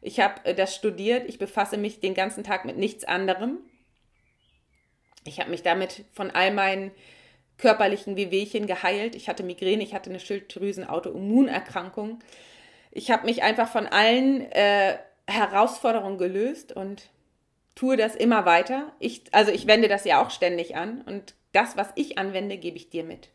Ich 0.00 0.18
habe 0.18 0.44
äh, 0.44 0.54
das 0.54 0.74
studiert. 0.74 1.28
Ich 1.28 1.38
befasse 1.38 1.76
mich 1.76 2.00
den 2.00 2.14
ganzen 2.14 2.42
Tag 2.42 2.64
mit 2.64 2.76
nichts 2.76 3.04
anderem. 3.04 3.58
Ich 5.24 5.38
habe 5.38 5.50
mich 5.50 5.62
damit 5.62 6.04
von 6.12 6.30
all 6.30 6.52
meinen 6.52 6.90
körperlichen 7.58 8.16
Wehwehchen 8.16 8.66
geheilt. 8.66 9.14
Ich 9.14 9.28
hatte 9.28 9.42
Migräne, 9.42 9.82
ich 9.82 9.94
hatte 9.94 10.10
eine 10.10 10.18
Schilddrüsen-Autoimmunerkrankung 10.18 12.20
ich 12.90 13.10
habe 13.10 13.26
mich 13.26 13.42
einfach 13.42 13.70
von 13.70 13.86
allen 13.86 14.50
äh, 14.52 14.98
Herausforderungen 15.26 16.18
gelöst 16.18 16.72
und 16.72 17.10
tue 17.74 17.96
das 17.96 18.16
immer 18.16 18.44
weiter. 18.44 18.92
Ich, 18.98 19.24
also 19.32 19.52
ich 19.52 19.66
wende 19.66 19.88
das 19.88 20.04
ja 20.04 20.22
auch 20.22 20.30
ständig 20.30 20.76
an 20.76 21.02
und 21.02 21.34
das, 21.52 21.76
was 21.76 21.88
ich 21.94 22.18
anwende, 22.18 22.58
gebe 22.58 22.76
ich 22.76 22.90
dir 22.90 23.04
mit. 23.04 23.30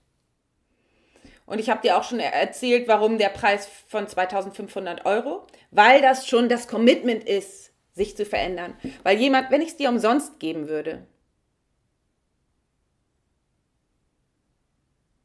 Und 1.45 1.59
ich 1.59 1.69
habe 1.69 1.81
dir 1.81 1.97
auch 1.97 2.03
schon 2.03 2.19
erzählt, 2.19 2.87
warum 2.87 3.17
der 3.17 3.29
Preis 3.29 3.67
von 3.87 4.07
2500 4.07 5.05
Euro, 5.05 5.45
weil 5.71 6.01
das 6.01 6.27
schon 6.27 6.49
das 6.49 6.67
Commitment 6.67 7.23
ist, 7.23 7.71
sich 7.93 8.17
zu 8.17 8.25
verändern. 8.25 8.75
Weil 9.03 9.17
jemand, 9.19 9.51
wenn 9.51 9.61
ich 9.61 9.69
es 9.69 9.77
dir 9.77 9.89
umsonst 9.89 10.39
geben 10.39 10.67
würde, 10.67 11.05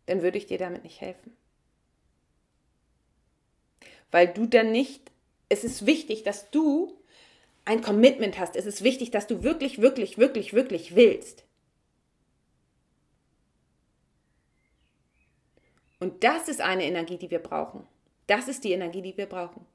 dann 0.06 0.22
würde 0.22 0.38
ich 0.38 0.46
dir 0.46 0.58
damit 0.58 0.82
nicht 0.82 1.00
helfen. 1.00 1.36
Weil 4.10 4.28
du 4.28 4.46
dann 4.46 4.72
nicht, 4.72 5.10
es 5.48 5.64
ist 5.64 5.86
wichtig, 5.86 6.22
dass 6.22 6.50
du 6.50 6.96
ein 7.64 7.82
Commitment 7.82 8.38
hast. 8.38 8.56
Es 8.56 8.66
ist 8.66 8.82
wichtig, 8.82 9.10
dass 9.10 9.26
du 9.26 9.42
wirklich, 9.42 9.80
wirklich, 9.80 10.18
wirklich, 10.18 10.52
wirklich 10.54 10.96
willst. 10.96 11.44
Und 16.00 16.24
das 16.24 16.48
ist 16.48 16.60
eine 16.60 16.84
Energie, 16.84 17.18
die 17.18 17.30
wir 17.30 17.38
brauchen. 17.38 17.86
Das 18.26 18.48
ist 18.48 18.64
die 18.64 18.72
Energie, 18.72 19.02
die 19.02 19.16
wir 19.16 19.26
brauchen. 19.26 19.66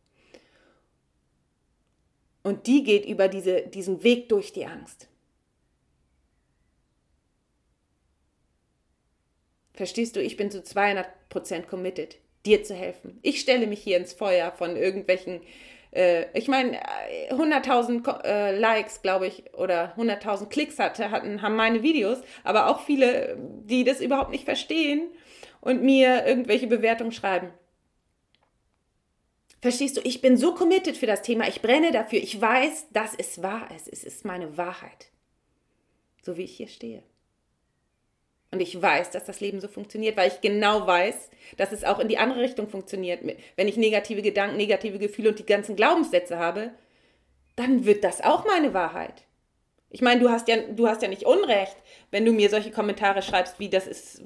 Und 2.41 2.67
die 2.67 2.83
geht 2.83 3.05
über 3.05 3.27
diese, 3.27 3.61
diesen 3.63 4.03
Weg 4.03 4.29
durch 4.29 4.53
die 4.53 4.65
Angst. 4.65 5.07
Verstehst 9.73 10.15
du, 10.15 10.21
ich 10.21 10.37
bin 10.37 10.51
zu 10.51 10.59
200% 10.59 11.63
committed, 11.63 12.17
dir 12.45 12.63
zu 12.63 12.73
helfen. 12.73 13.19
Ich 13.21 13.39
stelle 13.39 13.67
mich 13.67 13.81
hier 13.81 13.97
ins 13.97 14.13
Feuer 14.13 14.51
von 14.51 14.75
irgendwelchen, 14.75 15.41
äh, 15.91 16.25
ich 16.37 16.47
meine, 16.47 16.79
100.000 17.29 18.23
äh, 18.23 18.57
Likes, 18.57 19.01
glaube 19.01 19.27
ich, 19.27 19.53
oder 19.53 19.93
100.000 19.97 20.47
Klicks 20.47 20.79
hatte, 20.79 21.11
hatten, 21.11 21.41
haben 21.41 21.55
meine 21.55 21.83
Videos, 21.83 22.19
aber 22.43 22.67
auch 22.67 22.81
viele, 22.81 23.37
die 23.39 23.83
das 23.83 24.01
überhaupt 24.01 24.31
nicht 24.31 24.45
verstehen 24.45 25.09
und 25.61 25.83
mir 25.83 26.25
irgendwelche 26.25 26.67
Bewertungen 26.67 27.11
schreiben. 27.11 27.51
Verstehst 29.61 29.97
du, 29.97 30.01
ich 30.03 30.21
bin 30.21 30.37
so 30.37 30.53
committed 30.53 30.95
für 30.95 31.07
das 31.07 31.23
Thema, 31.23 31.47
ich 31.47 31.61
brenne 31.61 31.91
dafür, 31.91 32.19
ich 32.19 32.39
weiß, 32.39 32.89
dass 32.91 33.15
es 33.17 33.41
wahr 33.41 33.67
ist, 33.75 33.87
es 33.91 34.03
ist 34.03 34.23
meine 34.23 34.57
Wahrheit. 34.57 35.09
So 36.21 36.37
wie 36.37 36.43
ich 36.43 36.55
hier 36.55 36.67
stehe. 36.67 37.01
Und 38.51 38.61
ich 38.61 38.81
weiß, 38.81 39.11
dass 39.11 39.25
das 39.25 39.39
Leben 39.41 39.59
so 39.59 39.67
funktioniert, 39.67 40.15
weil 40.15 40.29
ich 40.29 40.41
genau 40.41 40.87
weiß, 40.87 41.29
dass 41.57 41.71
es 41.71 41.83
auch 41.83 41.99
in 41.99 42.07
die 42.07 42.17
andere 42.17 42.41
Richtung 42.41 42.69
funktioniert. 42.69 43.21
Wenn 43.55 43.67
ich 43.67 43.75
negative 43.75 44.21
Gedanken, 44.21 44.57
negative 44.57 44.99
Gefühle 44.99 45.29
und 45.29 45.39
die 45.39 45.45
ganzen 45.45 45.75
Glaubenssätze 45.75 46.37
habe, 46.37 46.71
dann 47.55 47.85
wird 47.85 48.03
das 48.03 48.21
auch 48.21 48.45
meine 48.45 48.73
Wahrheit. 48.73 49.23
Ich 49.89 50.01
meine, 50.01 50.21
du 50.21 50.29
hast 50.29 50.47
ja, 50.47 50.57
du 50.57 50.87
hast 50.87 51.01
ja 51.01 51.07
nicht 51.07 51.23
Unrecht, 51.23 51.75
wenn 52.11 52.25
du 52.25 52.33
mir 52.33 52.49
solche 52.49 52.71
Kommentare 52.71 53.21
schreibst, 53.21 53.59
wie 53.59 53.69
das 53.69 53.87
ist 53.87 54.21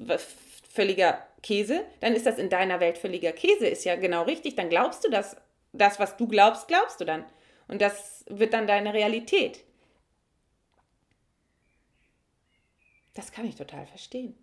völliger 0.68 1.18
Käse, 1.42 1.84
dann 2.00 2.14
ist 2.14 2.26
das 2.26 2.38
in 2.38 2.48
deiner 2.48 2.80
Welt 2.80 2.98
völliger 2.98 3.32
Käse, 3.32 3.66
ist 3.66 3.84
ja 3.84 3.96
genau 3.96 4.22
richtig. 4.22 4.56
Dann 4.56 4.68
glaubst 4.68 5.04
du 5.04 5.10
das, 5.10 5.36
das, 5.72 5.98
was 5.98 6.16
du 6.16 6.28
glaubst, 6.28 6.68
glaubst 6.68 7.00
du 7.00 7.04
dann. 7.04 7.24
Und 7.68 7.80
das 7.82 8.24
wird 8.28 8.52
dann 8.52 8.66
deine 8.66 8.94
Realität. 8.94 9.64
Das 13.14 13.32
kann 13.32 13.46
ich 13.46 13.56
total 13.56 13.86
verstehen. 13.86 14.36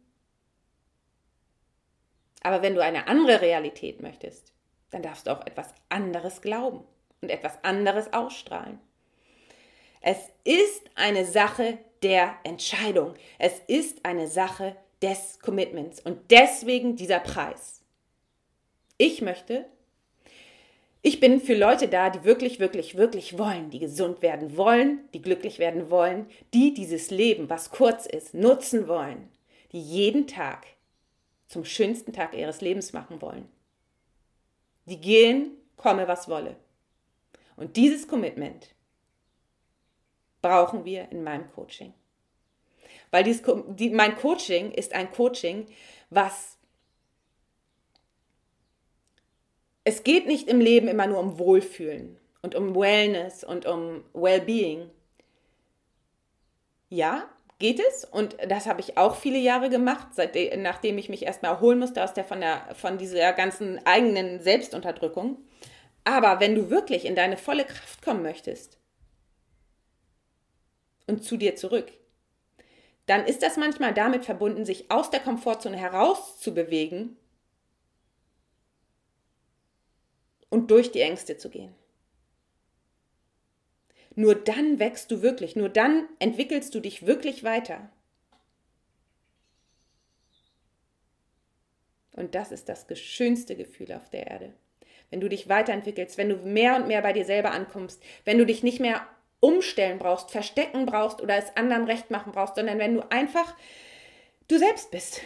Aber 2.43 2.61
wenn 2.61 2.75
du 2.75 2.83
eine 2.83 3.07
andere 3.07 3.41
Realität 3.41 4.01
möchtest, 4.01 4.53
dann 4.91 5.01
darfst 5.01 5.27
du 5.27 5.31
auch 5.31 5.45
etwas 5.45 5.73
anderes 5.89 6.41
glauben 6.41 6.83
und 7.21 7.29
etwas 7.29 7.63
anderes 7.63 8.13
ausstrahlen. 8.13 8.79
Es 10.01 10.17
ist 10.43 10.89
eine 10.95 11.25
Sache 11.25 11.79
der 12.03 12.37
Entscheidung. 12.43 13.15
Es 13.39 13.59
ist 13.67 14.05
eine 14.05 14.27
Sache 14.27 14.75
des 15.01 15.39
Commitments 15.39 15.99
und 15.99 16.31
deswegen 16.31 16.95
dieser 16.95 17.19
Preis. 17.19 17.81
Ich 18.97 19.21
möchte, 19.21 19.65
ich 21.01 21.19
bin 21.19 21.39
für 21.39 21.55
Leute 21.55 21.87
da, 21.87 22.09
die 22.09 22.23
wirklich, 22.23 22.59
wirklich, 22.59 22.97
wirklich 22.97 23.37
wollen, 23.37 23.69
die 23.69 23.79
gesund 23.79 24.21
werden 24.21 24.57
wollen, 24.57 25.07
die 25.13 25.21
glücklich 25.21 25.59
werden 25.59 25.89
wollen, 25.89 26.27
die 26.53 26.73
dieses 26.73 27.11
Leben, 27.11 27.49
was 27.49 27.69
kurz 27.69 28.05
ist, 28.05 28.33
nutzen 28.33 28.87
wollen, 28.87 29.29
die 29.71 29.81
jeden 29.81 30.27
Tag 30.27 30.65
zum 31.47 31.63
schönsten 31.65 32.13
Tag 32.13 32.33
ihres 32.33 32.61
Lebens 32.61 32.93
machen 32.93 33.21
wollen. 33.21 33.47
Die 34.85 34.99
gehen, 34.99 35.51
komme 35.75 36.07
was 36.07 36.27
wolle. 36.27 36.57
Und 37.55 37.75
dieses 37.75 38.07
Commitment 38.07 38.73
brauchen 40.41 40.85
wir 40.85 41.11
in 41.11 41.23
meinem 41.23 41.49
Coaching. 41.51 41.93
Weil 43.11 43.23
dies, 43.23 43.41
die, 43.69 43.89
mein 43.89 44.15
Coaching 44.15 44.71
ist 44.71 44.93
ein 44.93 45.11
Coaching, 45.11 45.65
was 46.09 46.56
es 49.87 50.03
geht 50.03 50.27
nicht 50.27 50.49
im 50.49 50.59
Leben 50.59 50.89
immer 50.89 51.07
nur 51.07 51.17
um 51.17 51.39
Wohlfühlen 51.39 52.17
und 52.41 52.55
um 52.55 52.75
Wellness 52.75 53.45
und 53.45 53.65
um 53.65 54.03
Wellbeing. 54.13 54.89
Ja, 56.89 57.29
geht 57.57 57.79
es 57.79 58.03
und 58.03 58.35
das 58.49 58.65
habe 58.65 58.81
ich 58.81 58.97
auch 58.97 59.15
viele 59.15 59.37
Jahre 59.37 59.69
gemacht, 59.69 60.07
seitdem, 60.11 60.61
nachdem 60.61 60.97
ich 60.97 61.07
mich 61.07 61.23
erstmal 61.23 61.53
erholen 61.53 61.79
musste 61.79 62.03
aus 62.03 62.13
der 62.13 62.25
von, 62.25 62.41
der 62.41 62.75
von 62.75 62.97
dieser 62.97 63.31
ganzen 63.31 63.79
eigenen 63.85 64.41
Selbstunterdrückung. 64.41 65.37
Aber 66.03 66.41
wenn 66.41 66.53
du 66.53 66.69
wirklich 66.69 67.05
in 67.05 67.15
deine 67.15 67.37
volle 67.37 67.63
Kraft 67.63 68.01
kommen 68.01 68.23
möchtest 68.23 68.77
und 71.07 71.23
zu 71.23 71.37
dir 71.37 71.55
zurück, 71.55 71.93
dann 73.05 73.23
ist 73.23 73.41
das 73.41 73.55
manchmal 73.55 73.93
damit 73.93 74.25
verbunden, 74.25 74.65
sich 74.65 74.91
aus 74.91 75.11
der 75.11 75.21
Komfortzone 75.21 75.77
herauszubewegen 75.77 77.15
und 80.49 80.71
durch 80.71 80.91
die 80.91 81.01
Ängste 81.01 81.37
zu 81.37 81.49
gehen. 81.49 81.73
Nur 84.15 84.35
dann 84.35 84.79
wächst 84.79 85.11
du 85.11 85.21
wirklich, 85.21 85.55
nur 85.55 85.69
dann 85.69 86.07
entwickelst 86.19 86.73
du 86.73 86.79
dich 86.79 87.05
wirklich 87.05 87.43
weiter. 87.43 87.89
Und 92.13 92.33
das 92.33 92.51
ist 92.51 92.67
das 92.67 92.87
schönste 92.99 93.55
Gefühl 93.55 93.93
auf 93.93 94.09
der 94.09 94.25
Erde. 94.25 94.53
Wenn 95.11 95.21
du 95.21 95.29
dich 95.29 95.47
weiterentwickelst, 95.47 96.17
wenn 96.17 96.29
du 96.29 96.37
mehr 96.37 96.75
und 96.75 96.87
mehr 96.87 97.03
bei 97.03 97.13
dir 97.13 97.25
selber 97.25 97.51
ankommst, 97.51 98.01
wenn 98.25 98.39
du 98.39 98.45
dich 98.45 98.63
nicht 98.63 98.79
mehr 98.79 99.07
umstellen 99.39 99.99
brauchst, 99.99 100.31
verstecken 100.31 100.87
brauchst 100.87 101.21
oder 101.21 101.37
es 101.37 101.55
anderen 101.55 101.85
recht 101.85 102.09
machen 102.09 102.31
brauchst, 102.31 102.55
sondern 102.55 102.79
wenn 102.79 102.95
du 102.95 103.11
einfach 103.11 103.55
du 104.47 104.57
selbst 104.57 104.89
bist. 104.89 105.21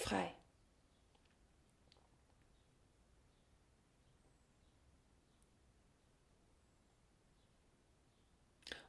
Frei. 0.00 0.34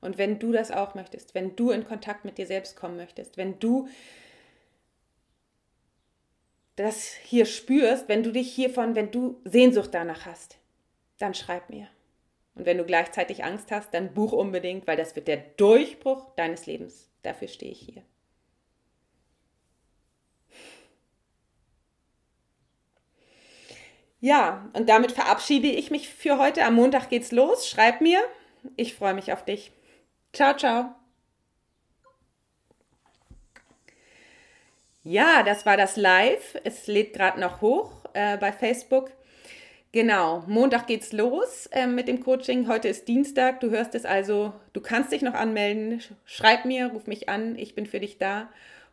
Und 0.02 0.18
wenn 0.18 0.40
du 0.40 0.52
das 0.52 0.72
auch 0.72 0.96
möchtest, 0.96 1.36
wenn 1.36 1.56
du 1.56 1.70
in 1.70 1.86
Kontakt 1.86 2.26
mit 2.26 2.40
dir 2.40 2.48
selbst 2.48 2.76
kommen 2.76 2.98
möchtest, 2.98 3.38
wenn 3.38 3.60
du 3.60 3.88
das 6.76 7.14
hier 7.14 7.46
spürst, 7.46 8.10
wenn 8.10 8.24
du 8.24 8.32
dich 8.32 8.52
hiervon, 8.52 8.96
wenn 8.96 9.12
du 9.12 9.40
Sehnsucht 9.46 9.94
danach 9.94 10.26
hast, 10.26 10.58
dann 11.20 11.36
schreib 11.36 11.70
mir. 11.70 11.88
Und 12.56 12.66
wenn 12.66 12.80
du 12.80 12.84
gleichzeitig 12.84 13.44
Angst 13.44 13.72
hast, 13.72 13.94
dann 13.94 14.14
buch 14.14 14.32
unbedingt, 14.34 14.88
weil 14.88 14.98
das 14.98 15.16
wird 15.16 15.28
der 15.28 15.38
Durchbruch 15.38 16.34
deines 16.36 16.66
Lebens. 16.66 17.10
Dafür 17.22 17.48
stehe 17.48 17.72
ich 17.72 17.80
hier. 17.80 18.04
Ja, 24.22 24.70
und 24.74 24.88
damit 24.88 25.12
verabschiede 25.12 25.68
ich 25.68 25.90
mich 25.90 26.08
für 26.08 26.38
heute. 26.38 26.64
Am 26.64 26.76
Montag 26.76 27.10
geht's 27.10 27.32
los. 27.32 27.68
Schreib 27.68 28.02
mir. 28.02 28.20
Ich 28.78 28.94
freue 28.94 29.16
mich 29.16 29.34
auf 29.34 29.44
dich. 29.44 29.72
Ciao, 30.32 30.56
ciao. 30.56 30.96
Ja, 35.04 35.42
das 35.42 35.66
war 35.66 35.76
das 35.76 35.98
Live. 35.98 36.56
Es 36.64 36.86
lädt 36.86 37.14
gerade 37.14 37.40
noch 37.40 37.62
hoch 37.62 37.92
äh, 38.14 38.38
bei 38.38 38.52
Facebook. 38.52 39.12
Genau, 39.92 40.44
Montag 40.46 40.86
geht's 40.86 41.12
los 41.12 41.66
äh, 41.72 41.88
mit 41.88 42.08
dem 42.08 42.24
Coaching. 42.24 42.68
Heute 42.68 42.90
ist 42.90 43.08
Dienstag. 43.08 43.60
Du 43.60 43.72
hörst 43.72 43.96
es 43.96 44.06
also. 44.06 44.54
Du 44.72 44.82
kannst 44.82 45.12
dich 45.12 45.24
noch 45.24 45.34
anmelden. 45.34 46.00
Schreib 46.26 46.66
mir, 46.66 46.92
ruf 46.92 47.08
mich 47.08 47.28
an. 47.28 47.58
Ich 47.58 47.74
bin 47.74 47.88
für 47.88 48.00
dich 48.00 48.20
da. 48.20 48.50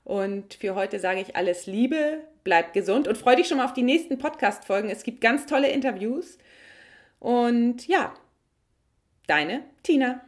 Und 0.09 0.55
für 0.55 0.75
heute 0.75 0.99
sage 1.01 1.21
ich 1.21 1.37
alles 1.37 1.67
Liebe, 1.67 2.23
bleib 2.43 2.73
gesund 2.73 3.07
und 3.07 3.19
freu 3.19 3.37
dich 3.37 3.47
schon 3.47 3.59
mal 3.59 3.67
auf 3.67 3.75
die 3.75 3.83
nächsten 3.83 4.17
Podcast-Folgen. 4.17 4.89
Es 4.89 5.03
gibt 5.03 5.21
ganz 5.21 5.45
tolle 5.45 5.69
Interviews. 5.69 6.39
Und 7.21 7.87
ja, 7.87 8.15
deine 9.27 9.65
Tina. 9.83 10.23